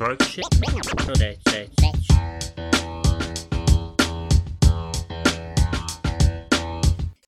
[0.00, 1.42] će reći?
[1.56, 1.90] Reći?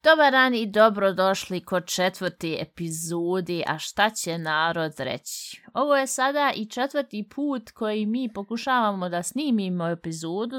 [0.02, 5.62] Dobar dan i dobrodošli kod četvrti epizodi, a šta će narod reći?
[5.74, 10.57] Ovo je sada i četvrti put koji mi pokušavamo da snimimo epizodu.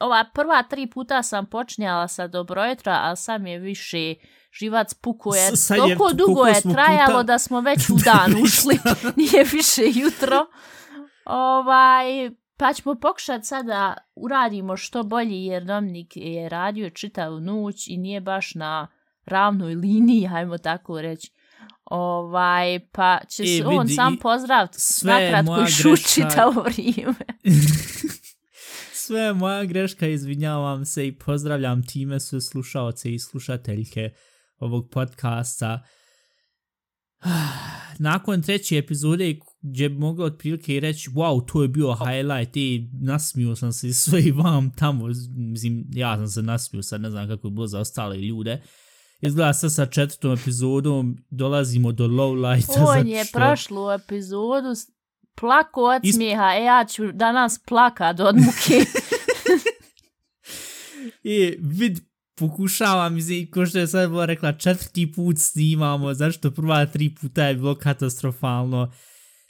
[0.00, 4.14] Ova prva tri puta sam počinjala sa dobrojutra, ali sam je više
[4.52, 5.50] živac puko je.
[5.68, 8.78] Toliko dugo je trajalo puta- da smo već u dan ušli.
[9.16, 10.46] Nije više jutro.
[11.24, 12.04] Ovaj,
[12.56, 18.20] pa ćemo pokušati sada uradimo što bolje jer Dominik je radio čitavu noć i nije
[18.20, 18.88] baš na
[19.24, 21.32] ravnoj liniji, hajmo tako reći.
[21.84, 26.08] Ovaj, pa će E, se on vidi, sam pozdraviti je nakratko i greška.
[26.14, 27.14] čitavo vrijeme.
[28.94, 34.10] Sve moja greška, izvinjavam se i pozdravljam time sve slušaoce i slušateljke
[34.60, 35.82] ovog podcasta.
[37.98, 42.88] Nakon treće epizode gdje bi mogao otprilike i reći wow, to je bio highlight i
[43.02, 47.28] nasmio sam se sve i vam tamo, mislim, ja sam se nasmio, sad ne znam
[47.28, 48.62] kako je bilo za ostale ljude.
[49.20, 52.72] Izgleda sad sa četvrtom epizodom dolazimo do low lighta.
[52.80, 54.68] On zato je što- prošlu epizodu
[55.34, 58.84] plako od Is- smijeha, e ja ću danas plakat od muke.
[61.22, 62.09] I vid
[62.40, 67.44] pokušavam, mislim, ko što je sad bila rekla, četvrti put snimamo, zašto prva tri puta
[67.44, 68.92] je bilo katastrofalno.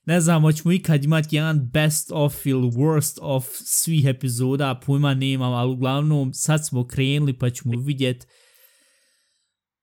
[0.07, 5.53] Ne znam, hoćemo ikad imati jedan best of ili worst of svih epizoda, pojma nemam,
[5.53, 8.27] ali uglavnom sad smo krenuli pa ćemo vidjet.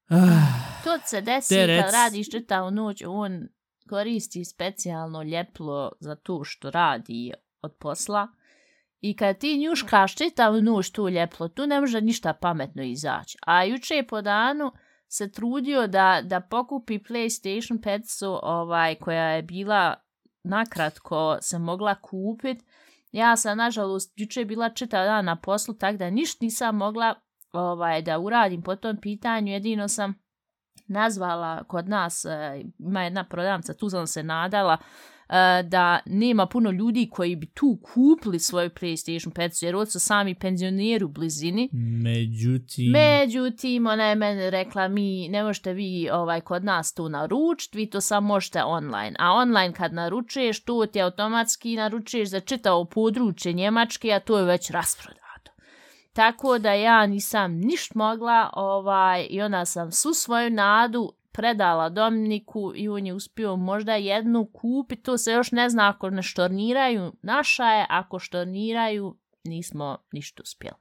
[0.10, 3.48] Ah, To se desi Te rec- kad radiš čitavu noć, on
[3.90, 8.28] koristi specijalno ljeplo za to što radi od posla.
[9.02, 13.38] I kad ti njuškaš čitav noć tu ljeplo, tu ne može ništa pametno izaći.
[13.46, 14.72] A juče po danu
[15.08, 19.96] se trudio da, da pokupi PlayStation 5 ovaj, koja je bila
[20.44, 22.64] nakratko se mogla kupit.
[23.12, 27.16] Ja sam, nažalost, juče je bila čitav dan na poslu, tako da ništa nisam mogla
[27.52, 29.52] ovaj, da uradim po tom pitanju.
[29.52, 30.14] Jedino sam
[30.88, 35.17] nazvala kod nas, eh, ima jedna prodavnica, tu sam se nadala, uh,
[35.64, 40.36] da nema puno ljudi koji bi tu kupili svoju PlayStation 5, jer ovo su sami
[40.36, 41.70] penzioneri u blizini.
[41.74, 42.92] međutim...
[42.92, 47.90] Međutim, ona je meni rekla, mi ne možete vi ovaj kod nas to naručiti, vi
[47.90, 49.16] to samo možete online.
[49.20, 54.46] A online kad naručuješ, to ti automatski naručuješ za čitavo područje Njemačke, a to je
[54.46, 55.52] već rasprodato.
[56.14, 62.74] Tako da ja nisam ništa mogla ovaj, i onda sam svu svoju nadu predala Dominiku
[62.76, 67.14] i on je uspio možda jednu kupiti, to se još ne zna ako ne štorniraju,
[67.22, 70.78] naša je, ako štorniraju, nismo ništa uspjeli.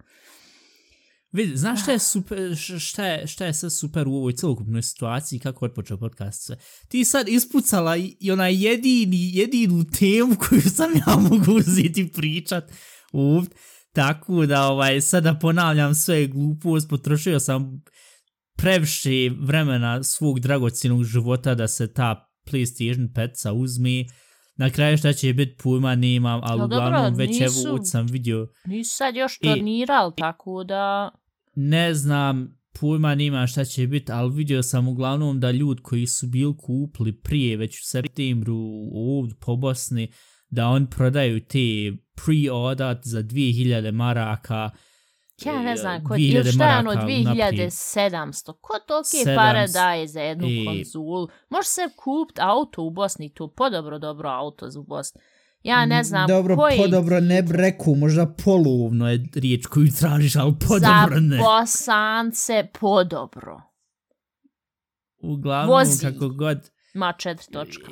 [1.33, 5.39] Vidi, znaš šta je super, šta je, šta je sad super u ovoj celokupnoj situaciji,
[5.39, 6.57] kako je počeo podcast sve?
[6.89, 12.73] Ti sad ispucala i, i onaj jedini, jedinu temu koju sam ja mogu uzeti pričat
[13.13, 13.57] ovdje.
[13.93, 17.83] Tako da, ovaj, sada ponavljam sve glupost, potrošio sam
[18.57, 24.05] previše vremena svog dragocijenog života da se ta PlayStation 5 uzme.
[24.57, 28.07] Na kraju šta će biti pojma nemam, ali No dobro, uglavnom već nisu- evo sam
[28.07, 31.11] vidio Nisu sad još I- tornirali, tako da...
[31.55, 36.27] ne znam, pojma nima šta će biti, ali vidio sam uglavnom da ljudi koji su
[36.27, 38.57] bili kupili prije, već u septembru
[38.93, 40.13] ovdje po Bosni,
[40.51, 44.71] da oni prodaju te pre-order za 2000 maraka.
[45.45, 47.71] Ja ne znam, ko, 2000 ili šta je ono maraka naprijed.
[47.71, 48.53] 2700?
[48.53, 51.29] Ko tolike 700 pare daje za jednu i- konzulu?
[51.51, 55.21] Može se kupiti auto u Bosni, tu podobro dobro auto u Bosni.
[55.63, 56.77] Ja ne znam Dobro, koji...
[56.79, 61.37] podobro ne bi rekao, možda polovno je riječ koju tražiš, ali podobro ne.
[61.37, 63.63] Za Bosance podobro.
[65.23, 66.01] Uglavnom, vozi.
[66.05, 67.91] kako god, Ma četiri točka.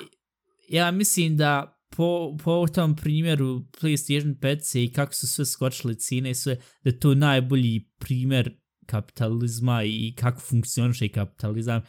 [0.68, 6.30] ja mislim da po, po tom primjeru PlayStation 5 i kako su sve skočile cijene
[6.30, 8.56] i sve, da je to najbolji primjer
[8.86, 11.82] kapitalizma i kako funkcioniše kapitalizam,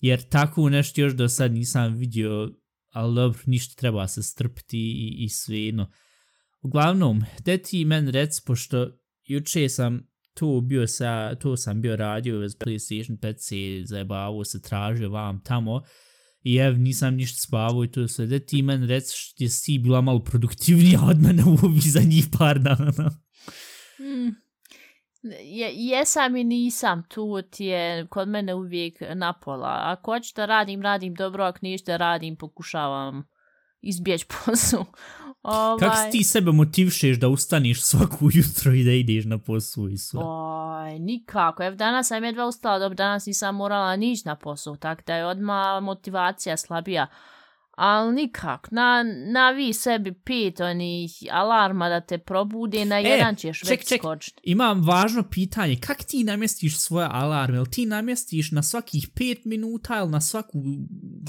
[0.00, 2.50] jer tako nešto još do sad nisam vidio,
[2.92, 5.90] ali dobro, ništa treba se strpiti i, i sve jedno.
[6.62, 8.90] Uglavnom, da ti men rec, pošto
[9.24, 14.62] juče sam to bio sa, to sam bio radio uz PlayStation 5 i zajebavo se
[14.62, 15.82] tražio vam tamo,
[16.48, 18.26] i ev, nisam ništa spavao i to sve.
[18.26, 22.24] Da ti men rec, što jesi si bila malo produktivnija od mene u ovih zadnjih
[22.38, 23.10] par dana.
[24.00, 24.28] Mm.
[25.42, 29.80] Je, jesam i nisam, tu ti je kod mene uvijek napola.
[29.82, 33.28] Ako hoću da radim, radim dobro, ako ništa radim, pokušavam
[33.82, 34.84] izbjeći posao.
[35.42, 39.88] Ovaj, Kako si ti sebe motivišeš da ustaniš svaku jutro i da ideš na posao
[39.88, 40.20] i sve?
[40.24, 41.62] Oj, nikako.
[41.62, 45.26] Evo danas sam jedva ustala, dobro, danas nisam morala nići na posao, tako da je
[45.26, 47.06] odmah motivacija slabija.
[47.80, 53.36] Ali nikak, na, na vi sebi pet onih alarma da te probude, na E, jedan
[53.36, 54.00] ćeš ček, već ček.
[54.00, 54.40] skočiti.
[54.44, 57.56] Imam važno pitanje, kak ti namjestiš svoje alarme?
[57.56, 60.58] Jel ti namjestiš na svakih 5 minuta ili na svaku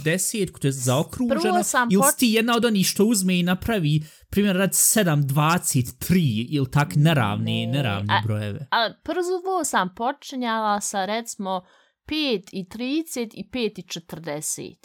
[0.03, 1.61] desetku, to je zaokruženo?
[1.91, 6.15] Ili si ti jedna od onih što uzme i napravi, primjer, rad 7.23
[6.49, 7.67] ili tak neravne, Ne.
[7.67, 8.67] neravne A- brojeve?
[8.71, 11.61] A prvo sam počinjala sa recimo
[12.05, 14.75] 5 i 30 i 5 i 40.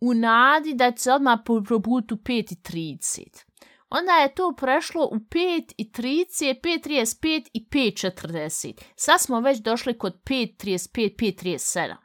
[0.00, 3.44] U nadi da će odmah po- probuditi u 5.30.
[3.90, 8.82] Onda je to prešlo u 5 i 30, 5.35 i 5.40.
[8.96, 11.96] Sad smo već došli kod 5.35, 5.37.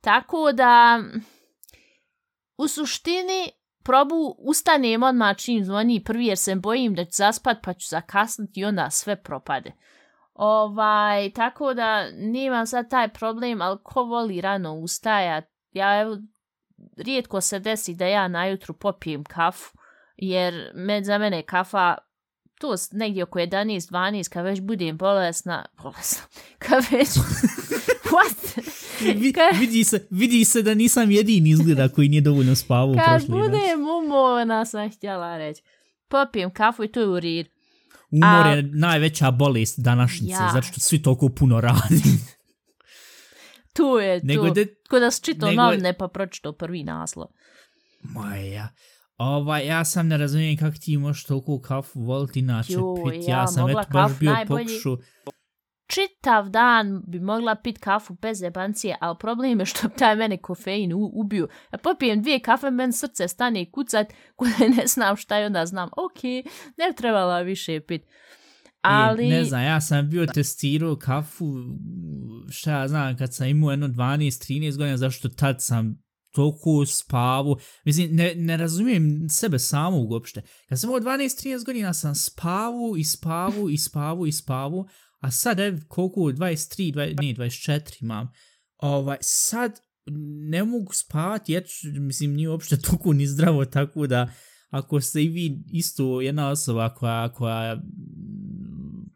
[0.00, 1.02] Tako da,
[2.58, 3.50] u suštini,
[3.84, 8.60] probu ustanem odmah čim zvoni prvi jer se bojim da ću zaspat pa ću zakasniti
[8.60, 9.72] i onda sve propade.
[10.34, 16.16] Ovaj, tako da nemam sad taj problem, ali ko voli rano ustajat, ja evo,
[16.96, 19.76] rijetko se desi da ja najutru popijem kafu,
[20.16, 21.96] jer med, za mene kafa
[22.60, 26.22] to negdje oko 11-12, kad već budem bolesna, bolesna,
[26.58, 27.08] kad već,
[28.10, 28.60] what?
[29.00, 33.04] Vi, Ka- vidi, se, vidi se da nisam jedini izgleda koji nije dovoljno spavao kad
[33.06, 33.50] prošli noć.
[33.50, 35.62] budem umorna sam htjela reći.
[36.08, 37.50] Popijem kafu i to je u redu.
[38.12, 40.50] Umor A- je najveća bolest današnjice, Ja.
[40.52, 42.02] zato što svi toliko puno radi.
[43.78, 44.26] Tu je, tu.
[44.26, 44.60] Nego da,
[44.90, 47.26] Ko da si čitao nego- novine pa pročitao prvi naslov.
[48.04, 48.68] Maja.
[49.18, 52.72] Ovaj, ja sam ne razumijem kako ti možeš toliko kafu voliti inače
[53.04, 53.28] pit.
[53.28, 54.96] ja Ja, sam eto baš bio najbolji- pokušao.
[55.86, 60.36] čitav dan bi mogla pit kafu bez jebancije, ali problem je što bi taj mene
[60.38, 61.48] kofein u, ubio.
[61.72, 65.66] Ja popijem dvije kafe, men srce stane i kucat, koje ne znam šta je, onda
[65.66, 66.22] znam, ok,
[66.76, 68.02] ne trebala više pit.
[68.80, 71.54] Ali, I, ne znam, ja sam bio testirao kafu,
[72.50, 77.56] šta ja znam, kad sam imao jedno 12-13 godina, zašto tad sam toliko spavu.
[77.84, 80.42] Mislim, ne, ne razumijem sebe samo uopšte.
[80.68, 84.88] Kad sam imao 12-13 godina, sam spavu i spavu i spavu i spavu,
[85.20, 88.28] a sad, ev, koliko, 23, 20, ne, 24 imam.
[88.76, 89.80] Ovaj, sad
[90.50, 91.64] ne mogu spavati, jer,
[91.98, 94.32] mislim, nije uopšte toliko ni zdravo, tako da
[94.68, 97.76] ako ste i vi isto jedna osoba koja, koja,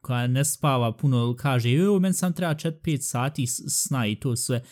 [0.01, 4.63] koja ne spava puno, kaže, joj, meni sam treba 4-5 sati sna i to sve,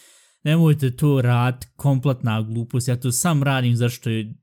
[0.43, 4.35] nemojte to rad, kompletna glupost, ja to sam radim zašto je-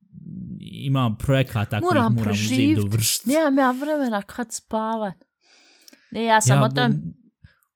[0.60, 2.78] imam projekata koji Moram moram uzeti preživit.
[2.78, 3.30] dovršiti.
[3.30, 5.14] nemam ja vremena kad spavat.
[6.12, 6.94] Ne, ja sam o tom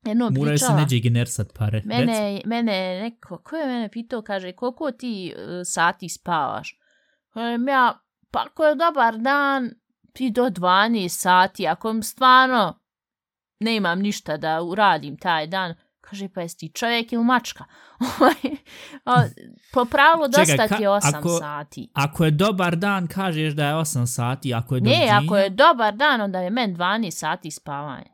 [0.05, 1.81] jednom Moraju se neđe generisat pare.
[1.85, 2.71] Mene, mene
[3.01, 6.77] neko, ko je mene pitao, kaže, koliko ti uh, sati spavaš?
[7.29, 7.99] Kažem ja,
[8.31, 9.71] pa ako je dobar dan,
[10.13, 12.79] ti do 12 sati, ako mi stvarno
[13.59, 17.63] ne imam ništa da uradim taj dan, kaže, pa jesi ti čovjek ili mačka?
[18.19, 18.55] Ovaj,
[19.73, 21.89] po pravilu Čekaj, dosta ka- ti je 8 ako- sati.
[21.93, 25.21] Ako je dobar dan, kažeš da je 8 sati, ako je Ne, dođenja...
[25.25, 28.11] ako je dobar dan, onda je men 12 sati spavanje.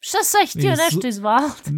[0.00, 1.70] Šta sad htio nešto izvaliti?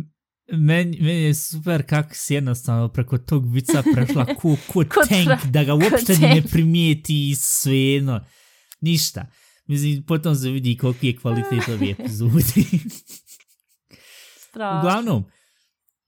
[0.52, 5.64] Meni, meni je super kako si jednostavno preko tog vica prešla ko, ko tank, da
[5.64, 8.20] ga uopšte ni ne primijeti i svejedno.
[8.80, 9.26] Ništa.
[9.66, 12.64] Mislim, potom se vidi koliki je kvalitet ove epizodi.
[14.48, 14.78] Strašno.
[14.78, 15.24] Uglavnom,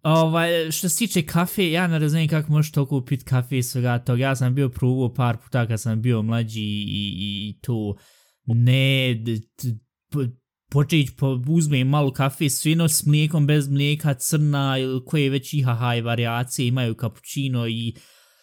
[0.02, 3.98] ovaj, što se tiče kafe, ja ne razumijem kako možeš toliko pit kafe i svega
[3.98, 4.22] toga.
[4.22, 7.96] Ja sam bio probao par puta kad sam bio mlađi i, i, i to
[8.46, 9.16] ne...
[10.70, 15.54] po- počeć po, uzmem malo kafe svino s mlijekom, bez mlijeka, crna ili koje već
[15.54, 15.64] i
[16.04, 17.94] variacije imaju cappuccino i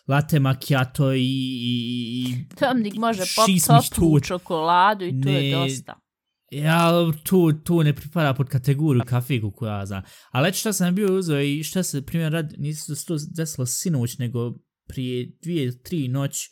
[0.07, 4.25] latte macchiato i, i, i Tamnik može pop toplu tu.
[4.25, 5.51] čokoladu i to je Ne.
[5.57, 5.99] dosta.
[6.51, 6.91] Ja,
[7.23, 10.03] to, to ne pripada pod kategoriju kafe koju ja znam.
[10.31, 13.65] Ali eto šta sam bio uzeo i šta se, primjer, rad, nisu se to desilo
[13.65, 14.53] sinoć, nego
[14.87, 16.49] prije dvije, tri noć,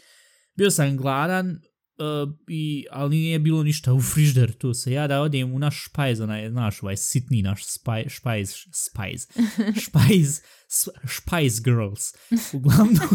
[0.57, 1.59] bio sam gladan,
[1.97, 5.83] uh, i, ali nije bilo ništa u frižder, tu se ja da odem u naš
[5.83, 9.27] špajz, onaj, znaš, ovaj sitni naš spaj, špajz, špajz,
[9.83, 10.39] špajz,
[11.07, 12.13] špajz girls.
[12.53, 13.09] Uglavnom,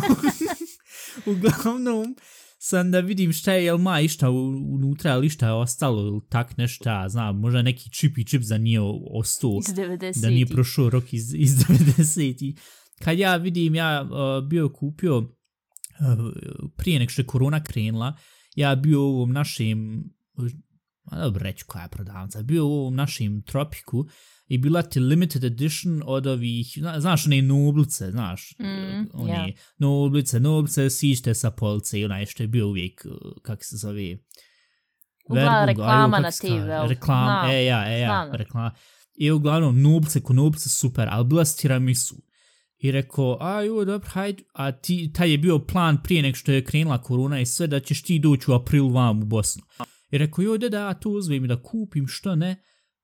[1.33, 2.17] uglavnom,
[2.59, 6.57] sam da vidim šta je, jel ma išta unutra, ili šta je ostalo, ili tak
[6.57, 10.21] nešta, znam, možda neki čip i čip za nije ostao, Iz 90.
[10.21, 12.59] da nije prošao rok iz, iz 90
[12.99, 15.27] Kad ja vidim, ja uh, bio kupio, uh,
[16.77, 18.17] prije nek što je korona krenula,
[18.54, 20.04] ja bio u ovom našem,
[21.04, 24.07] ma dobro reći koja je prodavnica, bio u ovom našem tropiku
[24.49, 28.64] i bila ti limited edition od ovih, zna- znaš one noblice, znaš, Mm,
[29.14, 29.49] uh, one ja.
[29.78, 34.16] noblice, noblice, sište sa police i onaj što je bio uvijek, uh, kako se zove,
[35.28, 36.88] Uglavnom reklama na TV-u.
[36.88, 38.71] Reklama, e ja, e ja, reklama.
[39.14, 42.23] I uglavnom, nubce ko nubce super, ali bila s tiramisu.
[42.83, 46.53] I rekao, a jo, dobro, hajde, a ti, taj je bio plan prije nek što
[46.53, 49.63] je krenula korona i sve, da ćeš ti doći u april vam u Bosnu.
[50.11, 52.57] I rekao, jo, da, da, to uzmem da kupim, što ne,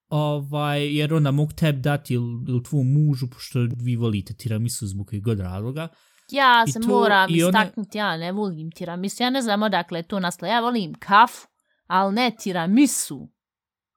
[0.09, 5.07] ovaj, jer onda mogu tebi dati ili, ili tvom mužu, pošto vi volite tiramisu zbog
[5.07, 5.87] kojeg god razloga.
[6.31, 9.23] Ja I se to- moram i istaknuti, ja ne volim tiramisu.
[9.23, 10.51] Ja ne znam odakle to nastalo.
[10.51, 11.47] Ja volim kafu,
[11.87, 13.29] ali ne tiramisu.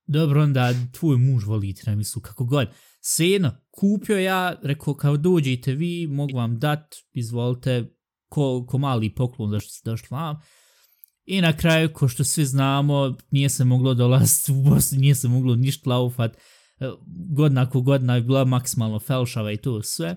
[0.07, 2.69] Dobro, onda tvoj muž voli tiramisu, kako god.
[3.00, 7.85] Svejedno, kupio ja, rekao, kao dođite vi, mogu vam dat, izvolite,
[8.28, 10.37] ko, ko mali poklon da što ste došli vam.
[11.25, 15.28] I na kraju, ko što svi znamo, nije se moglo dolaziti u Bosnu, nije se
[15.28, 16.37] moglo ništa laufat.
[16.80, 16.90] E,
[17.37, 20.16] Godina ko godina je bila maksimalno felšava i to sve.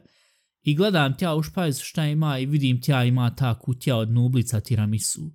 [0.61, 4.59] I gledam tja u špajzu šta ima i vidim tja ima ta kutija od nublica
[4.59, 5.31] tiramisu.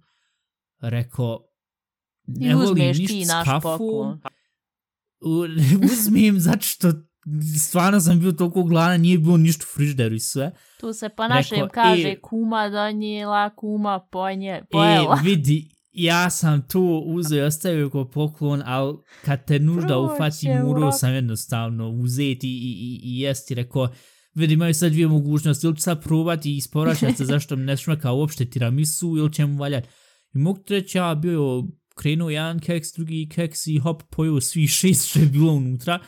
[0.81, 1.45] Rekao,
[2.26, 4.21] I ne volim uzmeš ti ništa s kafom, poklon.
[5.21, 5.45] u,
[5.93, 6.93] uzmem zato što
[7.59, 10.53] stvarno sam bio toliko gladan, nije bilo ništa u frižderu i sve.
[10.81, 15.21] Tu se po našem Rekao, kaže e- kuma donijela, kuma ponje, E, pojela.
[15.25, 20.93] vidi, ja sam to uzeo i ostavio kao poklon, ali kad te nužda ufati, morao
[20.93, 23.55] sam jednostavno uzeti i, i, i jesti.
[23.55, 23.89] Rekao,
[24.35, 28.13] vidi, imaju sad dvije mogućnosti, ili ću sad probati i isporačati se zašto ne šmeka
[28.13, 29.89] uopšte tiramisu, ili će mu valjati.
[30.35, 31.65] I mogu ti reći, ja bio
[31.97, 35.99] krenuo jedan keks, drugi keks i hop, pojeo svi šest što je bilo unutra.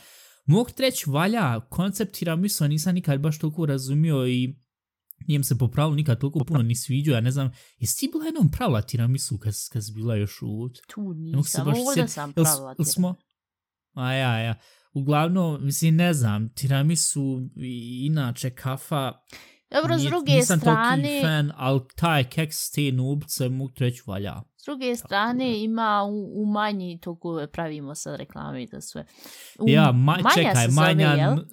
[0.45, 4.55] Mogu ti reći, valja, koncept tiramisu nisam nikad baš toliko razumio i
[5.27, 8.09] nije mi se po pravilu nikad toliko puno ni sviđao, ja ne znam, jesi ti
[8.11, 10.69] bila jednom pravila tiramisu kad, kad si bila još u...
[10.87, 13.15] Tu nisam, ovdje sjet- sam pravila jel smo...
[13.93, 14.59] A ja, ja.
[14.93, 19.13] Uglavnom, mislim, ne znam, tiramisu i inače kafa...
[19.71, 24.41] Dobro, s druge nisam strane, fan, ali taj keks te nubice mogu ti reći valja.
[24.57, 29.05] s druge strane ima u, u manji toliko pravimo sad reklame i to sve.
[29.59, 31.07] U, ja, ma, Manja čekaj, se zove, manja...
[31.07, 31.31] jel?
[31.31, 31.45] n-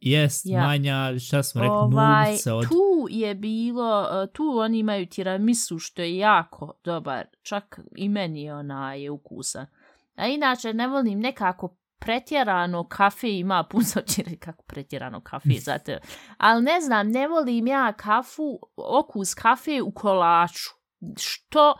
[0.00, 0.60] Jest, Ja.
[0.60, 2.68] manja, šta smo rekli, Ovaj, nubice od...
[2.68, 2.74] tu
[3.10, 8.94] je bilo, uh, tu oni imaju tiramisu što je jako dobar, čak i meni ona
[8.94, 9.66] je ukusan.
[10.14, 15.92] A inače ne volim nekako pretjerano kafe ima puno čiri kako pretjerano kafe zato
[16.38, 20.70] ali ne znam ne volim ja kafu okus kafe u kolaču.
[21.18, 21.74] Što?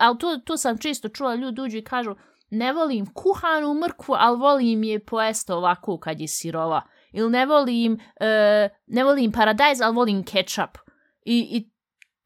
[0.00, 2.14] Ali to, to sam čisto čula ljudi uđu i kažu
[2.50, 6.82] ne volim kuhanu mrkvu ali volim je poesto ovako kad je sirova.
[7.12, 10.78] Ili ne volim e, ne volim paradajz ali volim ketchup
[11.24, 11.70] i, i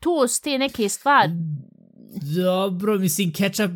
[0.00, 1.32] to s te neke stvari.
[2.22, 3.70] Dobro, mislim, ketchup,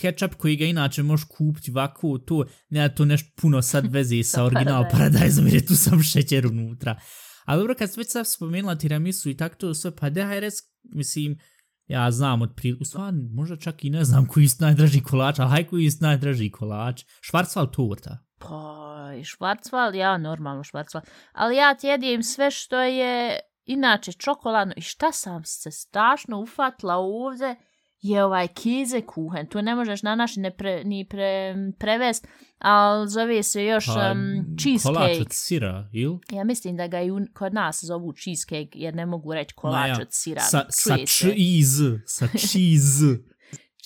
[0.00, 4.44] ketchup koji ga inače možeš kupiti ovako, to, nema to nešto puno sad veze sa
[4.46, 5.46] original paradajzom.
[5.46, 7.00] jer je tu sam šećer unutra.
[7.44, 10.54] Ali dobro, kad sam već sad spomenula tiramisu i tako to sve, pa daj rec,
[10.82, 11.38] mislim,
[11.86, 15.38] ja znam od prije, u stvari, možda čak i ne znam koji je najdraži kolač,
[15.38, 18.18] ali haj koji je najdraži kolač, švarcval torta.
[18.38, 21.02] Pa, švarcval, ja normalno švarcval.
[21.32, 24.74] Ali ja ti jedim sve što je inače čokoladno.
[24.76, 27.56] I šta sam se strašno ufatla ovdje
[28.04, 29.46] je ovaj kize kuhen.
[29.46, 32.26] Tu ne možeš na naš ne pre, ni pre, prevest,
[32.58, 35.20] ali zove se još Pa, um, Kolač cheesecake.
[35.20, 36.10] od sira, il?
[36.32, 39.98] Ja mislim da ga i kod nas zovu cheesecake, jer ne mogu reći kolač ja,
[40.00, 40.40] od sira.
[40.40, 43.18] Sa, sa cheese, sa cheese.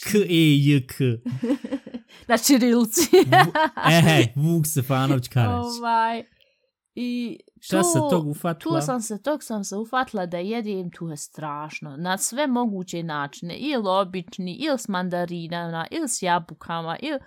[0.05, 0.95] K e j k.
[2.29, 3.01] Na čirilci.
[3.91, 5.65] E, Vuk Stefanović Karać.
[5.79, 6.25] ovaj,
[6.95, 8.81] I Šta se tog ufatila?
[8.81, 11.97] Tu sam se, tog sam se ufatila da jedem, tu je strašno.
[11.97, 13.57] Na sve moguće načine.
[13.57, 17.19] Ili obični, ili s mandarinama, ili s jabukama, ili...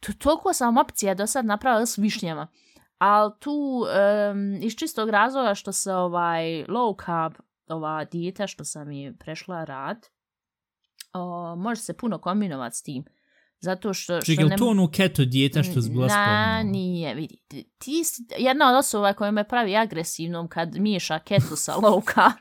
[0.00, 2.46] To, toliko sam opcija do sad napravila s višnjama.
[2.98, 3.84] Ali tu,
[4.30, 7.34] um, iz čistog razloga što se ovaj low carb,
[7.68, 10.06] ova dijeta što sam je prešla rad,
[11.12, 13.04] o, može se puno kombinovati s tim.
[13.60, 14.02] Zato što...
[14.14, 16.62] što Čekaj, je ne- li to ono keto dijeta što si bila Na, spominjala?
[16.62, 17.38] nije, vidi.
[17.78, 22.36] ti- si jedna od osoba koja me pravi agresivnom kad miješa keto sa low carb.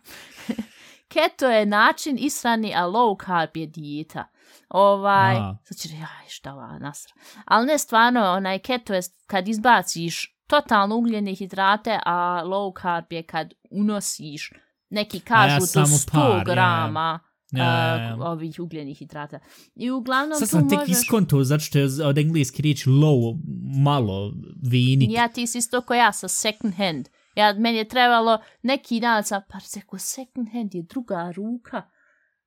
[1.07, 4.27] keto je način ishrani, a low carb je dijeta.
[4.69, 5.57] Ovaj, A.
[5.63, 7.13] sad će reći, aj, šta ova nasra.
[7.45, 13.23] Ali ne stvarno, onaj keto je kad izbaciš totalno ugljene hidrate, a low carb je
[13.23, 14.51] kad unosiš
[14.89, 17.19] neki kažu do samo 100 par, ja, ja.
[17.51, 18.17] Ja, ja, ja.
[18.19, 19.39] a, ovih ugljenih hidrata.
[19.75, 20.97] I uglavnom Sad tu sam tek možeš...
[20.97, 23.37] iskonto, zato što je od engleski riječ low,
[23.83, 25.09] malo, vinik.
[25.11, 27.07] Ja ti si isto ko ja sa second hand.
[27.35, 31.81] Ja, meni je trebalo neki dan sam, pa rekao, second hand je druga ruka.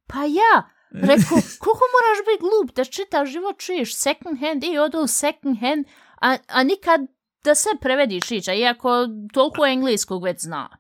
[0.07, 5.07] Pa ja, rekao, koliko moraš biti glup da čitav život čuješ second hand i odo
[5.07, 5.87] second hand,
[6.21, 7.01] a, a nikad
[7.45, 8.91] da se prevediš ića, iako
[9.33, 10.80] toliko engleskog već zna.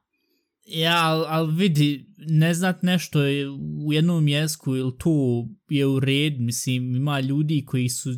[0.64, 3.50] Ja, ali al vidi, ne znat nešto je
[3.86, 8.10] u jednom jesku ili to je u red, mislim, ima ljudi koji su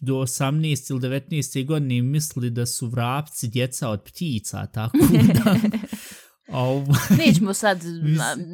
[0.00, 4.98] do 18 ili 19 godine mislili da su vrapci djeca od ptica, tako
[5.44, 5.56] da
[6.52, 6.94] Ovo,
[7.26, 7.80] Nećemo sad,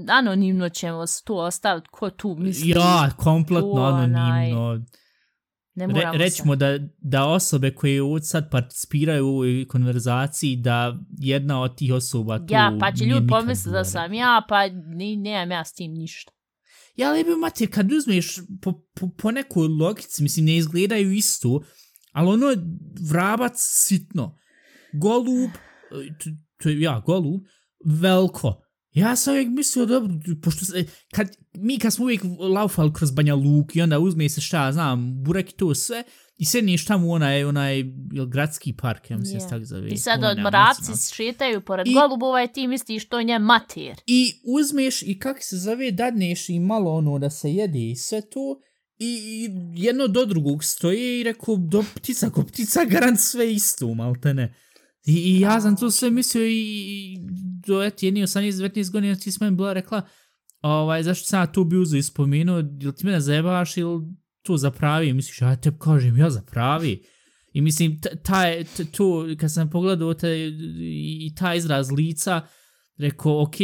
[0.08, 2.68] anonimno ćemo to ostaviti ko tu misli.
[2.68, 4.84] ja, kompletno to, onaj, anonimno.
[5.86, 11.76] Ne Re, rećemo da, da osobe koje sad participiraju u ovoj konverzaciji, da jedna od
[11.76, 15.64] tih osoba tu Ja, pa će ljudi pomisliti da sam ja, pa ni, nemam ja
[15.64, 16.32] s tim ništa.
[16.96, 21.60] Ja, ali bi mate, kad uzmeš po, po, po nekoj logici, mislim, ne izgledaju isto,
[22.12, 22.56] ali ono je
[23.10, 24.38] vrabac sitno.
[24.92, 26.30] Golub, e, to,
[26.62, 27.42] to je, ja, golub,
[27.84, 28.67] veliko.
[28.98, 33.34] Ja sam uvijek mislio, dobro, pošto se, kad, mi kad smo uvijek laufali kroz Banja
[33.34, 36.04] Luk i onda uzme se šta, znam, burek i to sve,
[36.38, 37.84] i sedneš tamo u onaj, onaj,
[38.28, 39.50] gradski park, ja mislim, yeah.
[39.50, 39.88] tako zove.
[39.88, 43.96] I sad od mravci šetaju pored I- golubova i ti misliš to je nje mater.
[44.06, 48.20] I uzmeš i kak se zove, dadneš i malo ono da se jede i sve
[48.20, 48.60] to.
[48.98, 53.94] I, i jedno do drugog stoje i rekao, do ptica ko ptica, garant sve isto,
[53.94, 54.54] malte ne.
[55.08, 57.18] I, I ja sam to sve mislio i, i
[57.66, 60.02] do eti jedni 18-19 godina ti s meni bila rekla,
[60.62, 64.00] ovaj, zašto sam ja to bi uzeo i spomenuo, ili ti mene zajebaš ili
[64.42, 65.08] to zapravi?
[65.08, 67.02] I misliš, ja te kažem, ja zapravi.
[67.52, 70.46] I mislim, taj, t- to, kad sam pogledao taj,
[70.80, 72.40] i, taj izraz lica,
[72.96, 73.54] rekao, ok,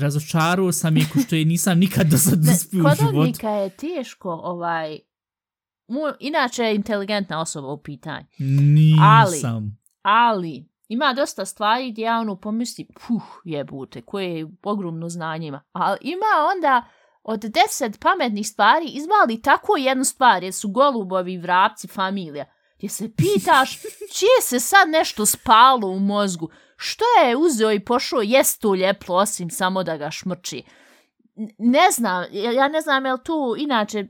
[0.00, 3.18] razočarao sam je, ko što je nisam nikad do sad uspio u životu.
[3.18, 4.98] odnika je teško, ovaj,
[5.88, 9.78] mu, inače je inteligentna osoba u pitanju, Nisam.
[10.02, 15.62] ali ima dosta stvari gdje ja ono pomisli, puh, jebute, koje je ogromno znanje ima.
[15.72, 16.84] Ali ima onda
[17.22, 22.44] od deset pametnih stvari izvali tako jednu stvar, jer su golubovi, vrapci, familija.
[22.76, 23.78] Gdje se pitaš,
[24.16, 26.50] čije se sad nešto spalo u mozgu?
[26.76, 30.62] Što je uzeo i pošao jest to ljeplo, osim samo da ga šmrči?
[31.58, 34.06] Ne znam, ja ja ne znam je li tu, inače,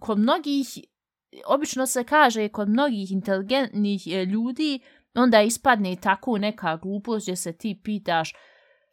[0.00, 0.66] kod mnogih,
[1.46, 4.80] obično se kaže kod mnogih inteligentnih e, ljudi,
[5.14, 8.32] onda ispadne tako neka glupost gdje se ti pitaš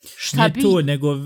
[0.03, 0.61] šta ne bi...
[0.61, 1.17] to, nego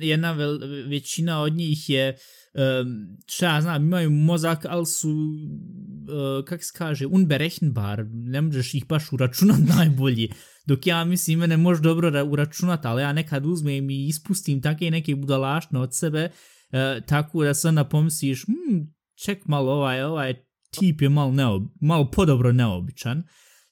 [0.00, 2.16] jedna vel, većina od njih je,
[2.54, 8.74] um, šta ja znam, imaju mozak, ali su, uh, kak se kaže, unberechenbar, ne možeš
[8.74, 10.28] ih baš uračunat najbolje.
[10.66, 14.90] Dok ja mislim, mene može dobro ra- uračunat, ali ja nekad uzmem i ispustim take
[14.90, 18.78] neke budalaštne od sebe, uh, tako da se onda pomisliš, hm,
[19.24, 20.34] ček malo, ovaj, ovaj
[20.78, 23.22] tip je malo, neob, malo podobro neobičan.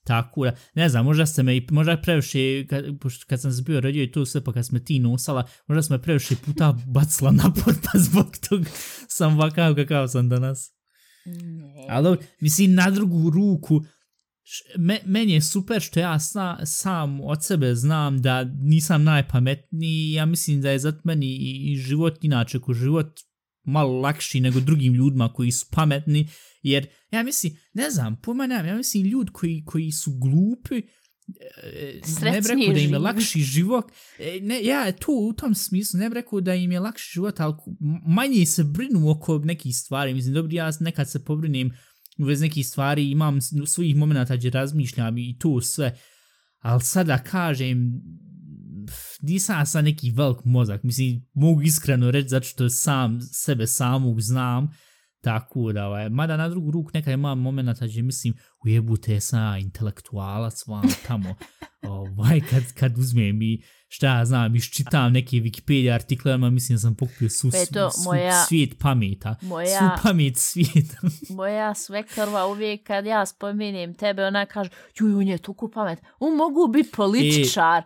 [0.07, 2.85] Tako da, ne znam, možda ste me, možda previše, kad,
[3.27, 5.97] kad sam se bio rodio i to sve, pa kad sme ti nosala, možda smo
[5.97, 8.61] me previše puta bacila na pod, pa zbog tog
[9.09, 10.73] sam ovakav kakav sam danas.
[11.27, 11.87] Ne.
[11.89, 13.83] Ali, mislim, na drugu ruku,
[14.79, 20.27] me, meni je super što ja sna, sam od sebe znam da nisam najpametniji, ja
[20.27, 23.21] mislim da je zato meni i, i život inače, ko život
[23.67, 26.29] malo lakši nego drugim ljudima koji su pametni,
[26.63, 30.83] jer ja mislim, ne znam, pojma nemam, ja mislim ljud koji, koji su glupi,
[31.63, 33.85] e, ne bi rekao da im je lakši život,
[34.19, 37.41] e, ne, ja tu u tom smislu ne bi rekao da im je lakši život,
[37.41, 37.55] ali
[38.07, 41.71] manje se brinu oko nekih stvari, mislim, dobro, ja nekad se pobrinem
[42.19, 45.99] u vezi nekih stvari, imam svojih momenta gdje razmišljam i to sve,
[46.59, 48.03] ali sada kažem,
[49.21, 54.21] nisam ja sad neki velik mozak, mislim, mogu iskreno reći zato što sam sebe samog
[54.21, 54.69] znam,
[55.21, 59.59] tako da, ovaj, mada na drugu ruku nekad imam momenta gdje mislim, ujebute sam ja
[59.59, 61.35] intelektualac vam tamo,
[61.83, 66.81] ovaj, kad, kad uzmem i šta ja znam, iščitam neke Wikipedia artikle, odmah mislim da
[66.81, 70.99] sam pokupio su, to su, moja- svijet pameta, Moja- svu pamet svijeta.
[71.39, 76.37] Moja svekrva uvijek kad ja spomenem tebe, ona kaže, juj, on je toliko pamet, on
[76.37, 77.83] mogu biti političar.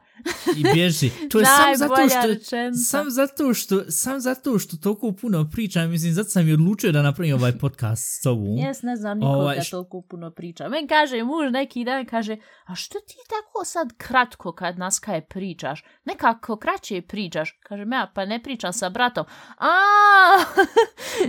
[0.56, 1.10] I bježi.
[1.30, 2.26] To je samo zato što...
[2.26, 2.84] rečenica.
[2.84, 7.02] Sam zato što, sam zato što toliko puno pričam, mislim, zato sam i odlučio da
[7.02, 8.58] napravim ovaj podcast s tobom.
[8.58, 10.59] Jes, ne znam nikoga Ovaj, toliko puno priča.
[10.68, 15.20] Men kaže muž neki dan, kaže, a što ti tako sad kratko kad nas kaj
[15.20, 15.84] pričaš?
[16.04, 17.58] Nekako kraće pričaš.
[17.62, 19.24] Kaže, ja pa ne pričam sa bratom.
[19.58, 19.70] A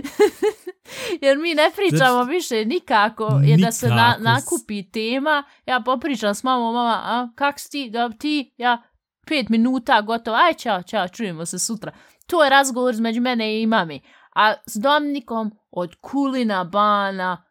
[1.22, 3.40] Jer mi ne pričamo više nikako.
[3.44, 7.70] Jer da se na, Nikako nakupi tema, ja popričam s mamom, mama, a kak si
[7.70, 8.82] ti, da ti, ja,
[9.26, 11.92] pet minuta, gotovo, aj, čao, čao, čujemo se sutra.
[12.26, 14.00] To je razgovor između mene i mami.
[14.34, 17.44] A s Dominikom od kulina bana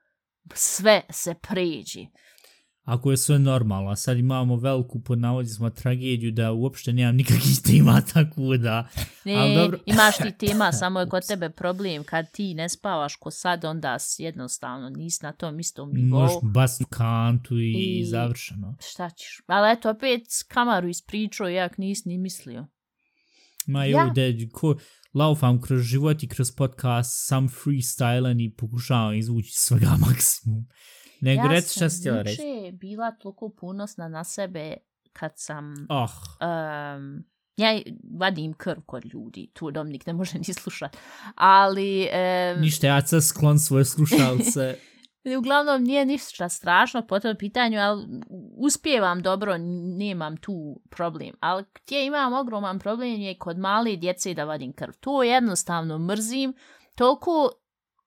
[0.53, 2.07] sve se pređi.
[2.83, 7.61] Ako je sve normalno, a sad imamo veliku pod navodicima tragediju da uopšte nemam nikakvih
[7.63, 8.87] tema, tako da...
[9.25, 9.79] Ne, Ali dobro.
[9.85, 12.03] imaš ti tema, samo je kod tebe problem.
[12.03, 16.41] Kad ti ne spavaš ko sad, onda jednostavno nisi na tom istom Možeš nivou.
[16.43, 18.75] baciti kantu i, I- završeno.
[18.81, 19.41] Šta ćeš?
[19.47, 22.67] Ali eto, opet kamaru ispričao, jak nisi ni mislio.
[23.67, 24.01] Ma Ja.
[24.01, 24.75] joj, da, ko
[25.13, 30.67] laufam kroz život i kroz podcast, sam freestylen i pokušavam izvući svega maksimum.
[31.21, 32.41] Nego, ja reci šta si sam htjela reći.
[32.41, 34.77] juče bila toliko ponosna na sebe
[35.13, 35.87] kad sam...
[35.89, 37.23] Oh, Um,
[37.57, 37.81] Ja
[38.19, 40.97] vadim krv kod ljudi, tu Dominik ne može ni slušat.
[41.35, 42.07] Ali...
[42.11, 44.77] E, Ništa, ja sad sklon svoje slušalce.
[45.37, 48.05] uglavnom nije ništa strašno po tom pitanju, ali
[48.57, 49.57] uspijevam dobro,
[49.97, 51.31] nemam tu problem.
[51.39, 54.91] Ali gdje imam ogroman problem je kod male djece da vadim krv.
[54.99, 56.53] To jednostavno mrzim.
[56.95, 57.51] Toliko